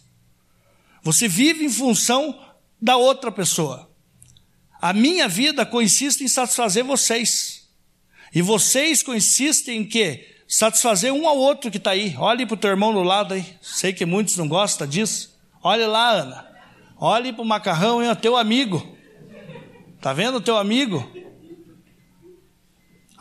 [1.03, 2.39] Você vive em função
[2.81, 3.89] da outra pessoa.
[4.81, 7.69] A minha vida consiste em satisfazer vocês.
[8.33, 10.27] E vocês consistem em quê?
[10.47, 12.15] Satisfazer um ao outro que está aí.
[12.17, 13.45] Olhe para o teu irmão do lado aí.
[13.61, 15.37] Sei que muitos não gostam disso.
[15.61, 16.47] Olhe lá, Ana.
[16.97, 18.95] Olhe para o macarrão, é teu amigo.
[19.97, 21.07] Está vendo o teu amigo?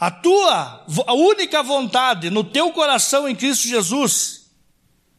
[0.01, 4.51] A tua a única vontade no teu coração em Cristo Jesus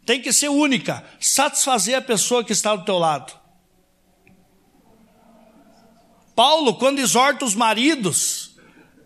[0.07, 3.31] tem que ser única, satisfazer a pessoa que está do teu lado.
[6.35, 8.55] Paulo, quando exorta os maridos,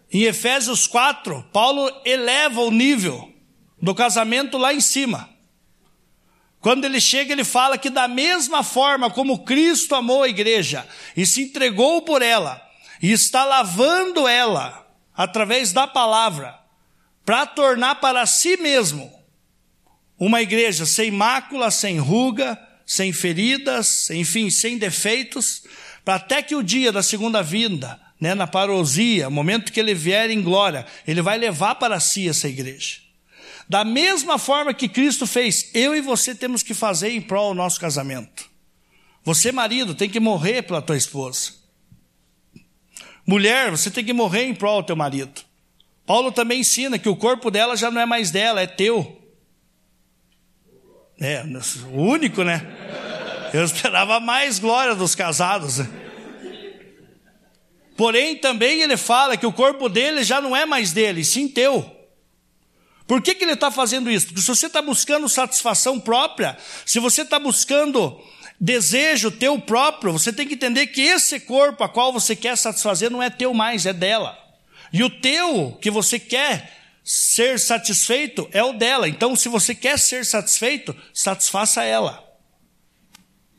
[0.09, 3.29] em Efésios 4, Paulo eleva o nível
[3.81, 5.29] do casamento lá em cima.
[6.61, 11.25] Quando ele chega, ele fala que da mesma forma como Cristo amou a igreja e
[11.25, 12.65] se entregou por ela,
[13.01, 14.84] e está lavando ela
[15.15, 16.59] através da palavra,
[17.23, 19.11] para tornar para si mesmo
[20.19, 25.63] uma igreja sem mácula, sem ruga, sem feridas, enfim, sem defeitos,
[26.03, 30.29] para até que o dia da segunda vinda, né, na parousia, momento que ele vier
[30.29, 32.97] em glória, ele vai levar para si essa igreja.
[33.67, 37.57] Da mesma forma que Cristo fez, eu e você temos que fazer em prol do
[37.57, 38.47] nosso casamento.
[39.23, 41.64] Você, marido, tem que morrer pela tua esposa.
[43.25, 45.41] Mulher, você tem que morrer em prol do teu marido.
[46.05, 49.21] Paulo também ensina que o corpo dela já não é mais dela, é teu.
[51.19, 51.43] É,
[51.91, 52.61] o único, né?
[53.53, 55.79] Eu esperava mais glória dos casados.
[57.97, 61.89] Porém, também ele fala que o corpo dele já não é mais dele, sim teu.
[63.07, 64.27] Por que, que ele está fazendo isso?
[64.27, 68.19] Porque se você está buscando satisfação própria, se você está buscando
[68.59, 73.11] desejo teu próprio, você tem que entender que esse corpo a qual você quer satisfazer
[73.11, 74.37] não é teu mais, é dela.
[74.91, 76.71] E o teu que você quer
[77.03, 79.07] ser satisfeito é o dela.
[79.07, 82.23] Então, se você quer ser satisfeito, satisfaça ela.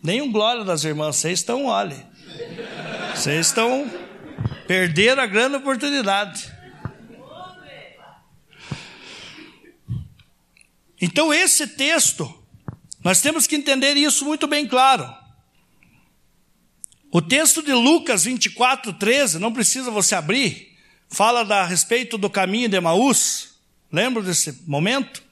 [0.02, 1.96] Nenhum glória das irmãs, vocês estão, olhe.
[3.14, 3.90] Vocês estão
[4.66, 6.52] perderam a grande oportunidade.
[11.00, 12.45] Então, esse texto,
[13.06, 15.08] nós temos que entender isso muito bem claro.
[17.08, 20.76] O texto de Lucas 24, 13, não precisa você abrir,
[21.08, 23.60] fala da, a respeito do caminho de Emaús.
[23.92, 25.22] Lembra desse momento?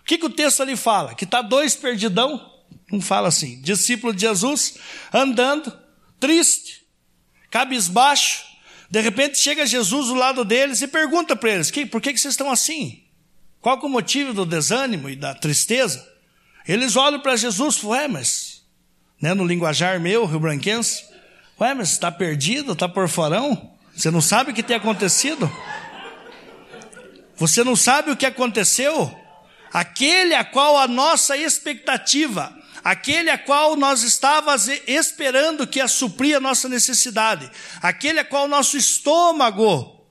[0.00, 1.12] O que, que o texto ali fala?
[1.12, 2.54] Que está dois perdidão,
[2.88, 4.78] não fala assim, discípulo de Jesus,
[5.12, 5.76] andando,
[6.20, 6.84] triste,
[7.50, 8.44] cabisbaixo.
[8.88, 12.34] De repente chega Jesus do lado deles e pergunta para eles: por que, que vocês
[12.34, 13.02] estão assim?
[13.60, 16.13] Qual é o motivo do desânimo e da tristeza?
[16.66, 18.62] Eles olham para Jesus ué, mas,
[19.20, 21.04] né, no linguajar meu, rio-branquense,
[21.60, 23.72] ué, mas está perdido, está por forão?
[23.94, 25.50] Você não sabe o que tem acontecido?
[27.36, 29.14] Você não sabe o que aconteceu?
[29.72, 36.36] Aquele a qual a nossa expectativa, aquele a qual nós estávamos esperando que ia suprir
[36.36, 37.50] a nossa necessidade,
[37.82, 40.06] aquele a qual o nosso estômago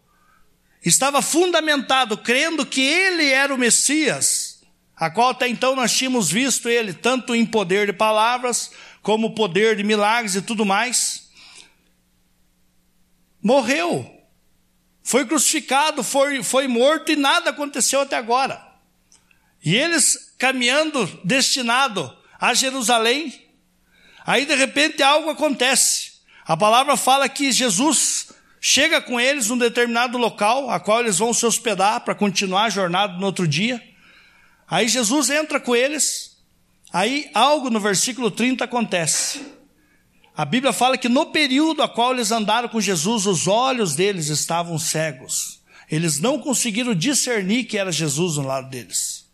[0.84, 4.43] estava fundamentado, crendo que ele era o Messias,
[5.06, 9.76] a qual até então nós tínhamos visto ele tanto em poder de palavras, como poder
[9.76, 11.30] de milagres e tudo mais,
[13.42, 14.10] morreu,
[15.04, 18.66] foi crucificado, foi, foi morto e nada aconteceu até agora.
[19.62, 23.34] E eles caminhando, destinado a Jerusalém,
[24.26, 26.14] aí de repente algo acontece.
[26.46, 28.30] A palavra fala que Jesus
[28.62, 32.70] chega com eles num determinado local, a qual eles vão se hospedar para continuar a
[32.70, 33.93] jornada no outro dia.
[34.74, 36.36] Aí Jesus entra com eles,
[36.92, 39.40] aí algo no versículo 30 acontece.
[40.36, 44.30] A Bíblia fala que no período a qual eles andaram com Jesus, os olhos deles
[44.30, 45.62] estavam cegos.
[45.92, 49.30] Eles não conseguiram discernir que era Jesus no lado deles.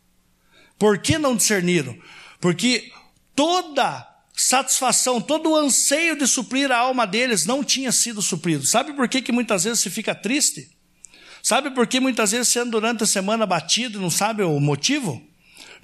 [0.78, 1.98] Por que não discerniram?
[2.42, 2.92] Porque
[3.34, 8.66] toda satisfação, todo o anseio de suprir a alma deles não tinha sido suprido.
[8.66, 10.70] Sabe por que, que muitas vezes se fica triste?
[11.42, 14.60] Sabe por que muitas vezes você anda durante a semana batido e não sabe o
[14.60, 15.29] motivo?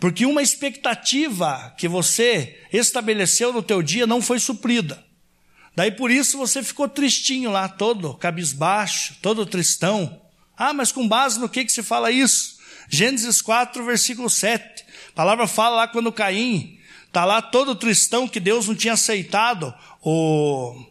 [0.05, 5.03] Porque uma expectativa que você estabeleceu no teu dia não foi suprida.
[5.75, 10.21] Daí por isso você ficou tristinho lá, todo cabisbaixo, todo tristão.
[10.55, 12.59] Ah, mas com base no que, que se fala isso?
[12.87, 14.85] Gênesis 4, versículo 7.
[15.09, 16.77] A palavra fala lá quando Caim
[17.07, 20.85] Está lá todo tristão que Deus não tinha aceitado o,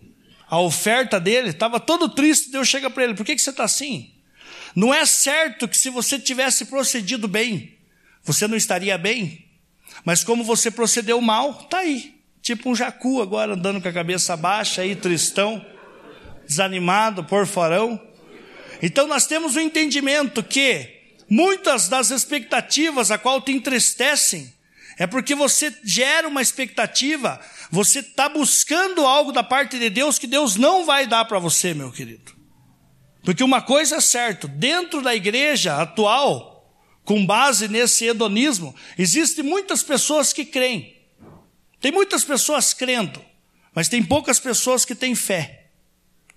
[0.48, 1.50] a oferta dele.
[1.50, 2.50] Estava todo triste.
[2.50, 4.12] Deus chega para ele: Por que, que você está assim?
[4.74, 7.74] Não é certo que se você tivesse procedido bem,
[8.24, 9.44] você não estaria bem.
[10.04, 12.14] Mas como você procedeu mal, está aí.
[12.42, 15.64] Tipo um jacu agora andando com a cabeça baixa aí, tristão,
[16.46, 18.00] desanimado, porforão.
[18.82, 24.52] Então nós temos o um entendimento que muitas das expectativas a qual te entristecem
[24.98, 30.26] é porque você gera uma expectativa, você está buscando algo da parte de Deus que
[30.26, 32.32] Deus não vai dar para você, meu querido.
[33.24, 36.53] Porque uma coisa é certa, dentro da igreja atual,
[37.04, 40.96] com base nesse hedonismo, existem muitas pessoas que creem.
[41.80, 43.22] Tem muitas pessoas crendo,
[43.74, 45.66] mas tem poucas pessoas que têm fé.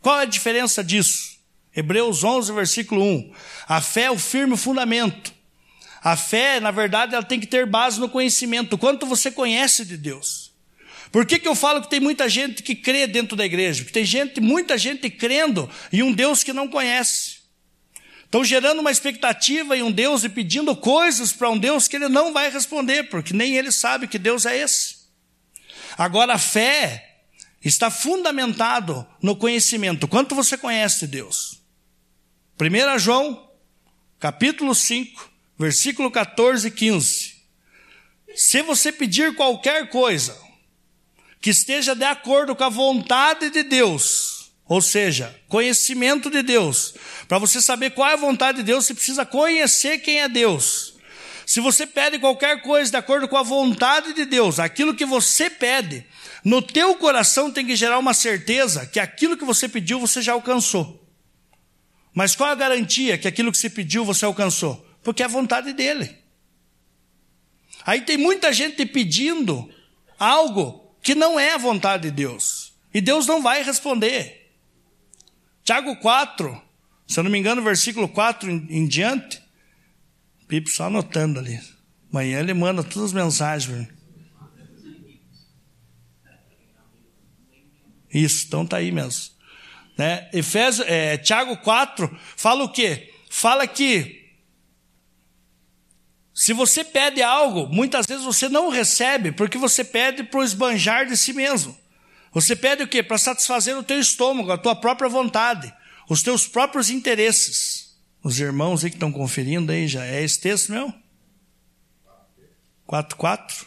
[0.01, 1.38] Qual é a diferença disso?
[1.76, 3.34] Hebreus 11, versículo 1.
[3.68, 5.38] A fé é o firme fundamento
[6.07, 9.97] a fé, na verdade, ela tem que ter base no conhecimento, quanto você conhece de
[9.97, 10.53] Deus.
[11.11, 13.84] Por que, que eu falo que tem muita gente que crê dentro da igreja?
[13.84, 17.36] Porque tem gente, muita gente crendo em um Deus que não conhece.
[18.28, 22.09] Estão gerando uma expectativa em um Deus e pedindo coisas para um Deus que ele
[22.09, 24.97] não vai responder, porque nem ele sabe que Deus é esse.
[25.97, 27.21] Agora, a fé
[27.63, 30.09] está fundamentado no conhecimento.
[30.09, 31.61] Quanto você conhece Deus?
[32.59, 33.49] 1 João,
[34.19, 37.38] capítulo 5, versículo 14 e 15.
[38.36, 40.38] Se você pedir qualquer coisa
[41.39, 44.36] que esteja de acordo com a vontade de Deus,
[44.68, 46.93] ou seja, conhecimento de Deus,
[47.28, 50.95] para você saber qual é a vontade de Deus, você precisa conhecer quem é Deus.
[51.45, 55.49] Se você pede qualquer coisa de acordo com a vontade de Deus, aquilo que você
[55.49, 56.05] pede,
[56.43, 60.34] no teu coração tem que gerar uma certeza que aquilo que você pediu você já
[60.34, 61.01] alcançou.
[62.13, 64.86] Mas qual a garantia que aquilo que você pediu você alcançou?
[65.07, 66.18] porque é a vontade dele.
[67.86, 69.74] Aí tem muita gente pedindo
[70.20, 72.74] algo que não é a vontade de Deus.
[72.93, 74.36] E Deus não vai responder.
[75.68, 76.61] Tiago 4,
[77.05, 79.43] se eu não me engano, versículo 4 em, em diante.
[80.47, 81.59] Pipo só anotando ali.
[82.09, 83.86] Amanhã ele manda todas as mensagens.
[88.09, 89.34] Isso, então tá aí mesmo.
[89.97, 90.30] Né?
[90.32, 93.13] Efésio, é, Tiago 4 fala o quê?
[93.30, 94.26] Fala que
[96.34, 101.18] Se você pede algo, muitas vezes você não recebe, porque você pede para esbanjar de
[101.18, 101.78] si mesmo.
[102.38, 103.01] Você pede o quê?
[103.01, 105.73] Para satisfazer o teu estômago, a tua própria vontade,
[106.07, 107.97] os teus próprios interesses.
[108.23, 110.93] Os irmãos aí que estão conferindo aí já é esse texto meu?
[112.85, 113.65] 4, 4?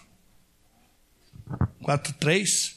[1.83, 2.77] 4, 3?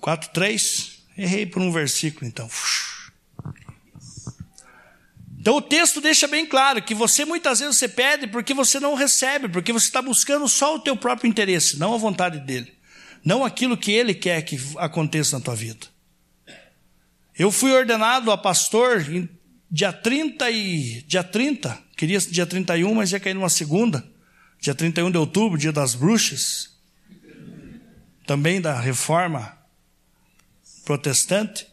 [0.00, 1.02] 4, 3?
[1.18, 2.48] Errei por um versículo então.
[5.46, 8.96] Então o texto deixa bem claro que você muitas vezes você pede porque você não
[8.96, 12.74] recebe, porque você está buscando só o teu próprio interesse, não a vontade dele,
[13.24, 15.86] não aquilo que ele quer que aconteça na tua vida.
[17.38, 19.28] Eu fui ordenado a pastor em
[19.70, 24.04] dia 30 e dia 30, queria dia 31, mas ia cair numa segunda,
[24.58, 26.76] dia 31 de outubro, dia das bruxas,
[28.26, 29.56] também da reforma
[30.84, 31.68] protestante,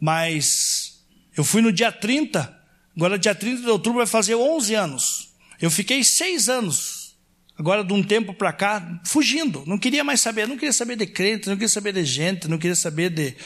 [0.00, 1.00] mas
[1.36, 2.60] eu fui no dia 30
[2.96, 5.32] Agora, dia 30 de outubro, vai fazer 11 anos.
[5.60, 7.16] Eu fiquei seis anos,
[7.56, 9.62] agora de um tempo para cá, fugindo.
[9.64, 12.58] Não queria mais saber, não queria saber de crente, não queria saber de gente, não
[12.58, 13.36] queria saber de.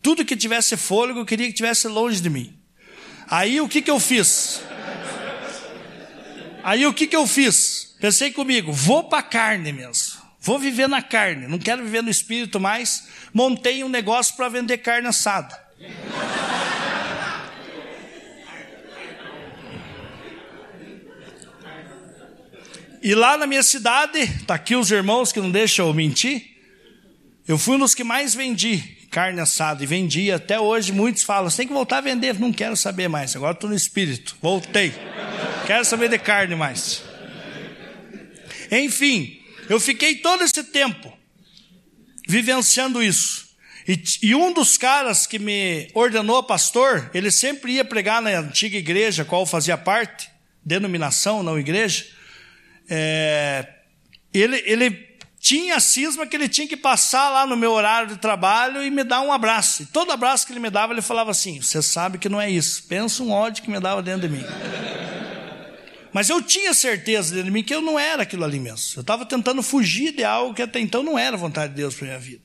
[0.00, 2.56] Tudo que tivesse fôlego, eu queria que tivesse longe de mim.
[3.28, 4.62] Aí o que, que eu fiz?
[6.64, 7.94] Aí o que, que eu fiz?
[8.00, 10.18] Pensei comigo, vou para a carne mesmo.
[10.40, 13.06] Vou viver na carne, não quero viver no espírito mais.
[13.34, 15.56] Montei um negócio para vender carne assada.
[23.02, 26.44] E lá na minha cidade, está aqui os irmãos que não deixam eu mentir,
[27.48, 30.92] eu fui um dos que mais vendi carne assada e vendi até hoje.
[30.92, 32.38] Muitos falam: tem que voltar a vender.
[32.38, 34.36] Não quero saber mais, agora estou no espírito.
[34.40, 34.92] Voltei.
[35.66, 37.02] Quero saber de carne mais.
[38.70, 41.12] Enfim, eu fiquei todo esse tempo
[42.28, 43.48] vivenciando isso.
[43.88, 48.76] E, e, um dos caras que me ordenou pastor, ele sempre ia pregar na antiga
[48.76, 50.28] igreja, qual fazia parte,
[50.64, 52.06] denominação, não igreja
[52.90, 53.66] é,
[54.34, 58.16] ele, ele tinha a cisma que ele tinha que passar lá no meu horário de
[58.18, 59.84] trabalho e me dar um abraço.
[59.84, 62.50] E todo abraço que ele me dava, ele falava assim: Você sabe que não é
[62.50, 62.82] isso.
[62.88, 64.44] Pensa um ódio que me dava dentro de mim.
[66.12, 68.94] Mas eu tinha certeza dentro de mim que eu não era aquilo ali mesmo.
[68.96, 72.08] Eu estava tentando fugir de algo que até então não era vontade de Deus para
[72.08, 72.42] minha vida.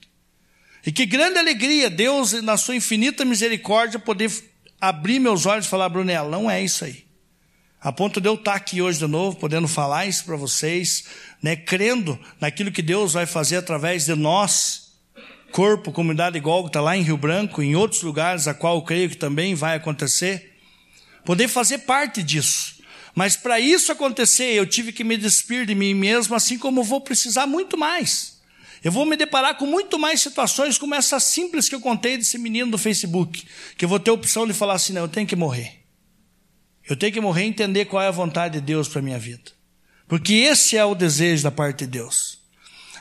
[0.85, 4.31] E que grande alegria Deus, na sua infinita misericórdia, poder
[4.79, 7.04] abrir meus olhos e falar, Brunella, não é isso aí.
[7.85, 11.03] A ponto de eu estar aqui hoje de novo, podendo falar isso para vocês,
[11.39, 14.93] né, crendo naquilo que Deus vai fazer através de nós,
[15.51, 19.15] corpo, comunidade está lá em Rio Branco, em outros lugares, a qual eu creio que
[19.15, 20.55] também vai acontecer,
[21.23, 22.81] poder fazer parte disso.
[23.13, 27.01] Mas para isso acontecer, eu tive que me despir de mim mesmo, assim como vou
[27.01, 28.41] precisar muito mais.
[28.83, 32.39] Eu vou me deparar com muito mais situações como essa simples que eu contei desse
[32.39, 33.45] menino do Facebook,
[33.77, 35.84] que eu vou ter a opção de falar assim: não, eu tenho que morrer.
[36.87, 39.19] Eu tenho que morrer e entender qual é a vontade de Deus para a minha
[39.19, 39.51] vida.
[40.07, 42.39] Porque esse é o desejo da parte de Deus.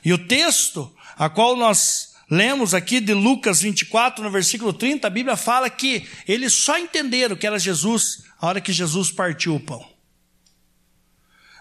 [0.04, 5.10] E o texto a qual nós lemos aqui de Lucas 24, no versículo 30, a
[5.10, 9.60] Bíblia fala que eles só entenderam que era Jesus a hora que Jesus partiu o
[9.60, 9.86] pão.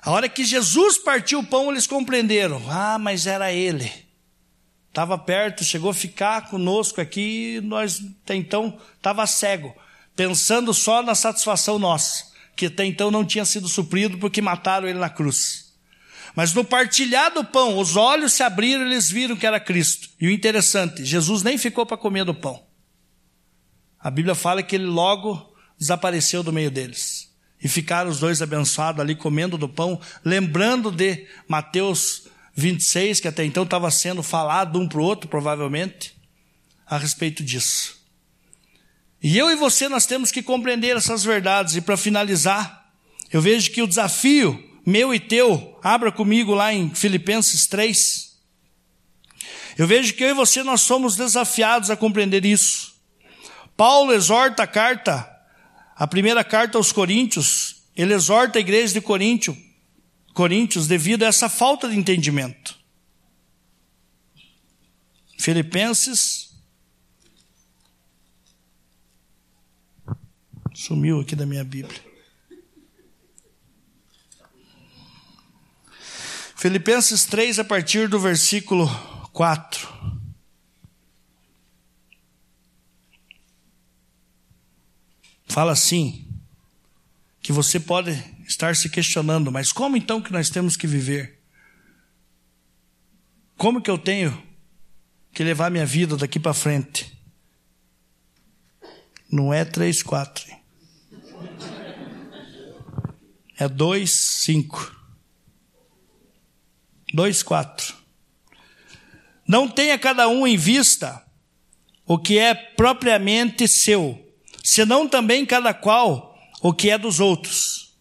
[0.01, 2.61] A hora que Jesus partiu o pão, eles compreenderam.
[2.69, 3.89] Ah, mas era Ele.
[4.89, 9.73] Estava perto, chegou a ficar conosco aqui, nós até então estava cego
[10.15, 14.99] pensando só na satisfação nossa, que até então não tinha sido suprido porque mataram ele
[14.99, 15.73] na cruz.
[16.35, 20.09] Mas no partilhar do pão, os olhos se abriram e eles viram que era Cristo.
[20.19, 22.63] E o interessante, Jesus nem ficou para comer do pão.
[23.99, 27.31] A Bíblia fala que ele logo desapareceu do meio deles.
[27.63, 33.45] E ficaram os dois abençoados ali comendo do pão, lembrando de Mateus 26, que até
[33.45, 36.13] então estava sendo falado um para o outro, provavelmente,
[36.85, 38.02] a respeito disso.
[39.23, 41.77] E eu e você nós temos que compreender essas verdades.
[41.77, 42.91] E para finalizar,
[43.31, 48.33] eu vejo que o desafio meu e teu, abra comigo lá em Filipenses 3.
[49.77, 52.93] Eu vejo que eu e você nós somos desafiados a compreender isso.
[53.77, 55.29] Paulo exorta a carta,
[55.95, 59.57] a primeira carta aos Coríntios, ele exorta a igreja de Coríntio,
[60.33, 62.77] Coríntios devido a essa falta de entendimento.
[65.39, 66.42] Filipenses
[70.83, 71.97] Sumiu aqui da minha Bíblia.
[76.57, 78.85] Filipenses 3, a partir do versículo
[79.31, 79.87] 4.
[85.45, 86.27] Fala assim:
[87.41, 88.11] que você pode
[88.45, 91.39] estar se questionando, mas como então que nós temos que viver?
[93.55, 94.37] Como que eu tenho
[95.31, 97.17] que levar minha vida daqui para frente?
[99.31, 100.62] Não é três, quatro.
[103.57, 104.95] É 2, 5.
[107.13, 107.95] 2, 4.
[109.47, 111.23] Não tenha cada um em vista
[112.05, 114.19] o que é propriamente seu,
[114.63, 117.93] senão também cada qual o que é dos outros.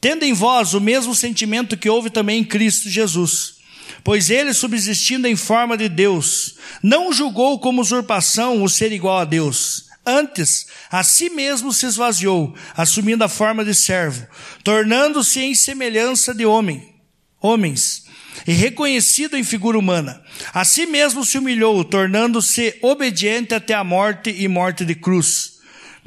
[0.00, 3.54] Tendo em vós o mesmo sentimento que houve também em Cristo Jesus,
[4.02, 9.24] pois ele, subsistindo em forma de Deus, não julgou como usurpação o ser igual a
[9.24, 9.83] Deus.
[10.06, 14.26] Antes, a si mesmo se esvaziou, assumindo a forma de servo,
[14.62, 16.94] tornando-se em semelhança de homem,
[17.40, 18.04] homens,
[18.46, 20.22] e reconhecido em figura humana.
[20.52, 25.54] A si mesmo se humilhou, tornando-se obediente até a morte e morte de cruz,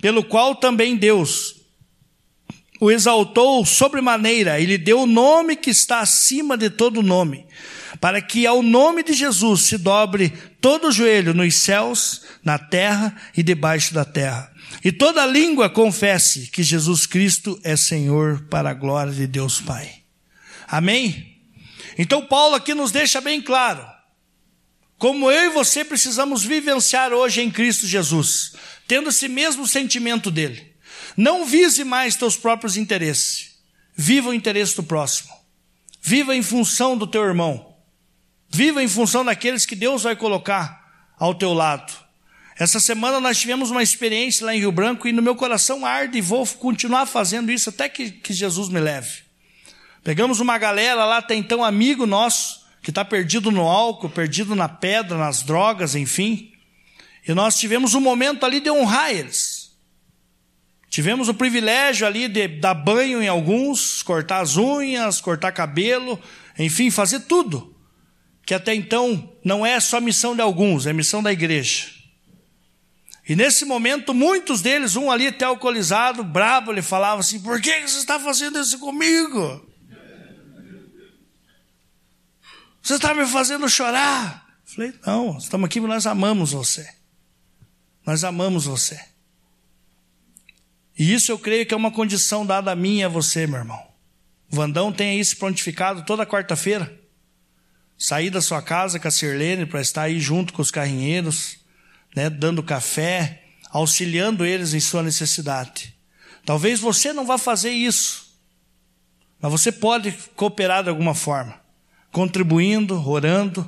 [0.01, 1.55] pelo qual também Deus
[2.79, 7.45] o exaltou sobremaneira e lhe deu o nome que está acima de todo nome,
[7.99, 10.29] para que ao nome de Jesus se dobre
[10.61, 14.51] todo o joelho nos céus, na terra e debaixo da terra.
[14.83, 19.89] E toda língua confesse que Jesus Cristo é Senhor para a glória de Deus Pai.
[20.67, 21.37] Amém?
[21.97, 23.85] Então Paulo aqui nos deixa bem claro
[24.97, 28.53] como eu e você precisamos vivenciar hoje em Cristo Jesus,
[28.87, 30.73] tendo esse mesmo sentimento dele.
[31.15, 33.57] Não vise mais teus próprios interesses.
[33.95, 35.33] Viva o interesse do próximo.
[36.01, 37.76] Viva em função do teu irmão.
[38.49, 41.93] Viva em função daqueles que Deus vai colocar ao teu lado.
[42.57, 46.17] Essa semana nós tivemos uma experiência lá em Rio Branco e no meu coração arde
[46.17, 49.21] e vou continuar fazendo isso até que, que Jesus me leve.
[50.03, 54.67] Pegamos uma galera lá, até então amigo nosso, que está perdido no álcool, perdido na
[54.67, 56.51] pedra, nas drogas, enfim.
[57.27, 59.77] E nós tivemos um momento ali de honrar eles.
[60.89, 66.19] Tivemos o privilégio ali de dar banho em alguns, cortar as unhas, cortar cabelo,
[66.57, 67.76] enfim, fazer tudo
[68.47, 71.89] que até então não é só missão de alguns, é missão da igreja.
[73.27, 77.81] E nesse momento, muitos deles, um ali até alcoolizado, brabo, ele falava assim: Por que
[77.81, 79.69] você está fazendo isso comigo?
[82.81, 84.47] Você está me fazendo chorar.
[84.63, 86.89] Falei: Não, estamos aqui porque nós amamos você.
[88.05, 88.97] Nós amamos você.
[90.97, 93.59] E isso eu creio que é uma condição dada a mim e a você, meu
[93.59, 93.85] irmão.
[94.49, 96.96] O Vandão tem isso prontificado toda quarta-feira
[97.97, 101.57] sair da sua casa com a Sirlene para estar aí junto com os carrinheiros,
[102.15, 105.95] né, dando café, auxiliando eles em sua necessidade.
[106.45, 108.39] Talvez você não vá fazer isso,
[109.41, 111.59] mas você pode cooperar de alguma forma,
[112.11, 113.67] contribuindo, orando,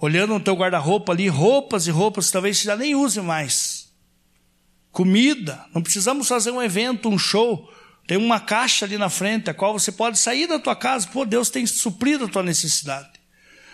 [0.00, 3.88] olhando no teu guarda-roupa ali, roupas e roupas que talvez você já nem use mais.
[4.90, 7.72] Comida, não precisamos fazer um evento, um show.
[8.06, 11.06] Tem uma caixa ali na frente, a qual você pode sair da tua casa.
[11.06, 13.17] Pô, Deus tem suprido a tua necessidade.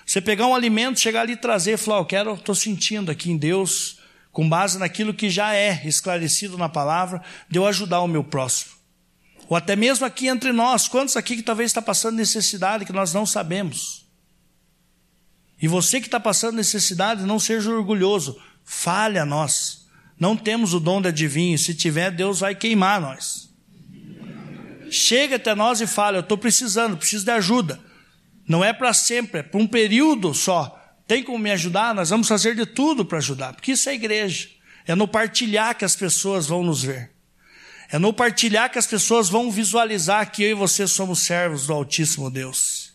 [0.07, 3.37] Você pegar um alimento, chegar ali e trazer falar, eu quero, estou sentindo aqui em
[3.37, 3.99] Deus,
[4.31, 8.73] com base naquilo que já é esclarecido na palavra, de eu ajudar o meu próximo.
[9.49, 13.13] Ou até mesmo aqui entre nós, quantos aqui que talvez está passando necessidade que nós
[13.13, 14.05] não sabemos?
[15.61, 19.87] E você que está passando necessidade, não seja orgulhoso, fale a nós.
[20.19, 23.51] Não temos o dom de adivinho, se tiver, Deus vai queimar nós.
[24.91, 27.81] Chega até nós e fala: Eu estou precisando, preciso de ajuda.
[28.47, 30.81] Não é para sempre, é para um período só.
[31.07, 31.95] Tem como me ajudar?
[31.95, 34.49] Nós vamos fazer de tudo para ajudar, porque isso é igreja.
[34.87, 37.11] É no partilhar que as pessoas vão nos ver.
[37.91, 41.73] É no partilhar que as pessoas vão visualizar que eu e você somos servos do
[41.73, 42.93] Altíssimo Deus.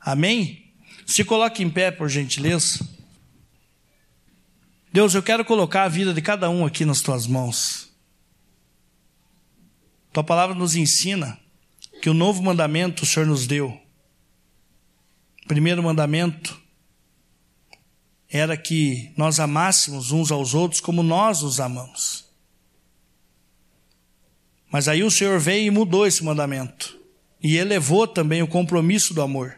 [0.00, 0.72] Amém?
[1.06, 2.86] Se coloque em pé, por gentileza.
[4.92, 7.90] Deus, eu quero colocar a vida de cada um aqui nas tuas mãos.
[10.12, 11.38] Tua palavra nos ensina
[12.00, 13.78] que o novo mandamento o Senhor nos deu
[15.48, 16.60] primeiro mandamento
[18.30, 22.26] era que nós amássemos uns aos outros como nós os amamos.
[24.70, 26.96] Mas aí o Senhor veio e mudou esse mandamento
[27.42, 29.56] e elevou também o compromisso do amor.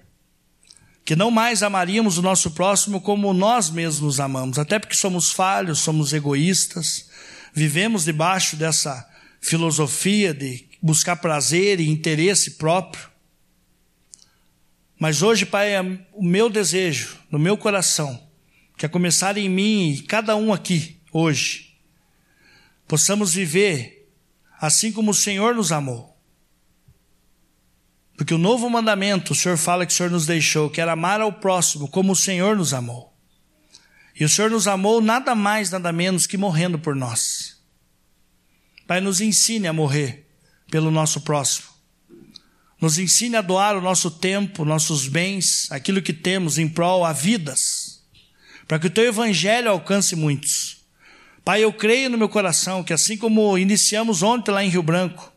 [1.04, 5.32] Que não mais amaríamos o nosso próximo como nós mesmos nos amamos, até porque somos
[5.32, 7.10] falhos, somos egoístas,
[7.52, 9.08] vivemos debaixo dessa
[9.40, 13.09] filosofia de buscar prazer e interesse próprio.
[15.00, 15.80] Mas hoje, Pai, é
[16.12, 18.22] o meu desejo, no meu coração,
[18.76, 21.74] que é começar em mim e cada um aqui, hoje,
[22.86, 24.06] possamos viver
[24.60, 26.14] assim como o Senhor nos amou.
[28.14, 31.22] Porque o novo mandamento, o Senhor fala que o Senhor nos deixou, que era amar
[31.22, 33.16] ao próximo como o Senhor nos amou.
[34.14, 37.58] E o Senhor nos amou nada mais, nada menos que morrendo por nós.
[38.86, 40.28] Pai, nos ensine a morrer
[40.70, 41.69] pelo nosso próximo.
[42.80, 47.12] Nos ensine a doar o nosso tempo, nossos bens, aquilo que temos em prol a
[47.12, 48.02] vidas,
[48.66, 50.78] para que o teu evangelho alcance muitos.
[51.44, 55.30] Pai, eu creio no meu coração que assim como iniciamos ontem lá em Rio Branco,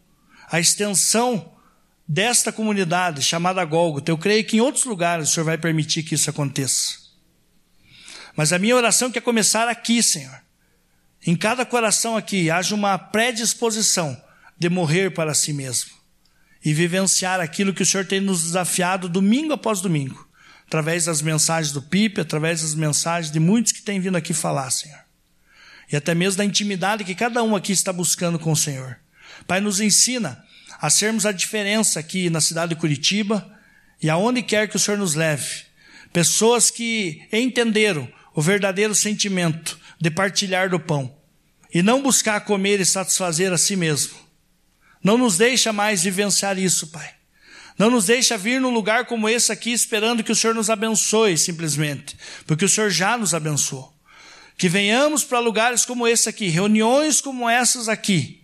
[0.50, 1.52] a extensão
[2.08, 4.10] desta comunidade chamada Gólgota.
[4.10, 7.04] Eu creio que em outros lugares o Senhor vai permitir que isso aconteça.
[8.38, 10.41] Mas a minha oração quer começar aqui, Senhor.
[11.26, 14.22] Em cada coração aqui haja uma predisposição
[14.58, 16.03] de morrer para si mesmo
[16.64, 20.28] e vivenciar aquilo que o Senhor tem nos desafiado domingo após domingo,
[20.66, 24.72] através das mensagens do Pipe, através das mensagens de muitos que têm vindo aqui falar,
[24.72, 24.99] Senhor.
[25.91, 28.97] E até mesmo da intimidade que cada um aqui está buscando com o Senhor.
[29.45, 30.43] Pai, nos ensina
[30.80, 33.51] a sermos a diferença aqui na cidade de Curitiba
[34.01, 35.64] e aonde quer que o Senhor nos leve.
[36.11, 41.16] Pessoas que entenderam o verdadeiro sentimento de partilhar do pão
[41.74, 44.22] e não buscar comer e satisfazer a si mesmo.
[45.04, 47.10] Não nos deixa mais vivenciar isso, Pai.
[47.78, 51.38] Não nos deixa vir num lugar como esse aqui esperando que o Senhor nos abençoe
[51.38, 53.91] simplesmente, porque o Senhor já nos abençoou.
[54.58, 58.43] Que venhamos para lugares como esse aqui, reuniões como essas aqui,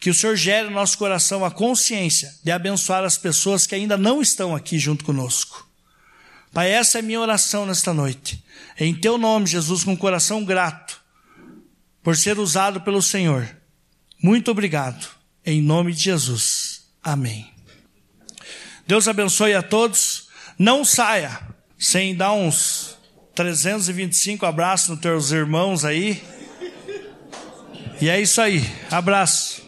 [0.00, 3.96] que o Senhor gere no nosso coração a consciência de abençoar as pessoas que ainda
[3.96, 5.68] não estão aqui junto conosco.
[6.52, 8.42] Pai, essa é minha oração nesta noite.
[8.78, 11.02] Em teu nome, Jesus, com um coração grato
[12.02, 13.48] por ser usado pelo Senhor.
[14.22, 15.23] Muito obrigado.
[15.44, 16.86] Em nome de Jesus.
[17.02, 17.52] Amém.
[18.86, 20.28] Deus abençoe a todos.
[20.58, 21.40] Não saia
[21.78, 22.96] sem dar uns
[23.34, 26.22] 325 abraços nos teus irmãos aí.
[28.00, 28.64] E é isso aí.
[28.90, 29.62] Abraço.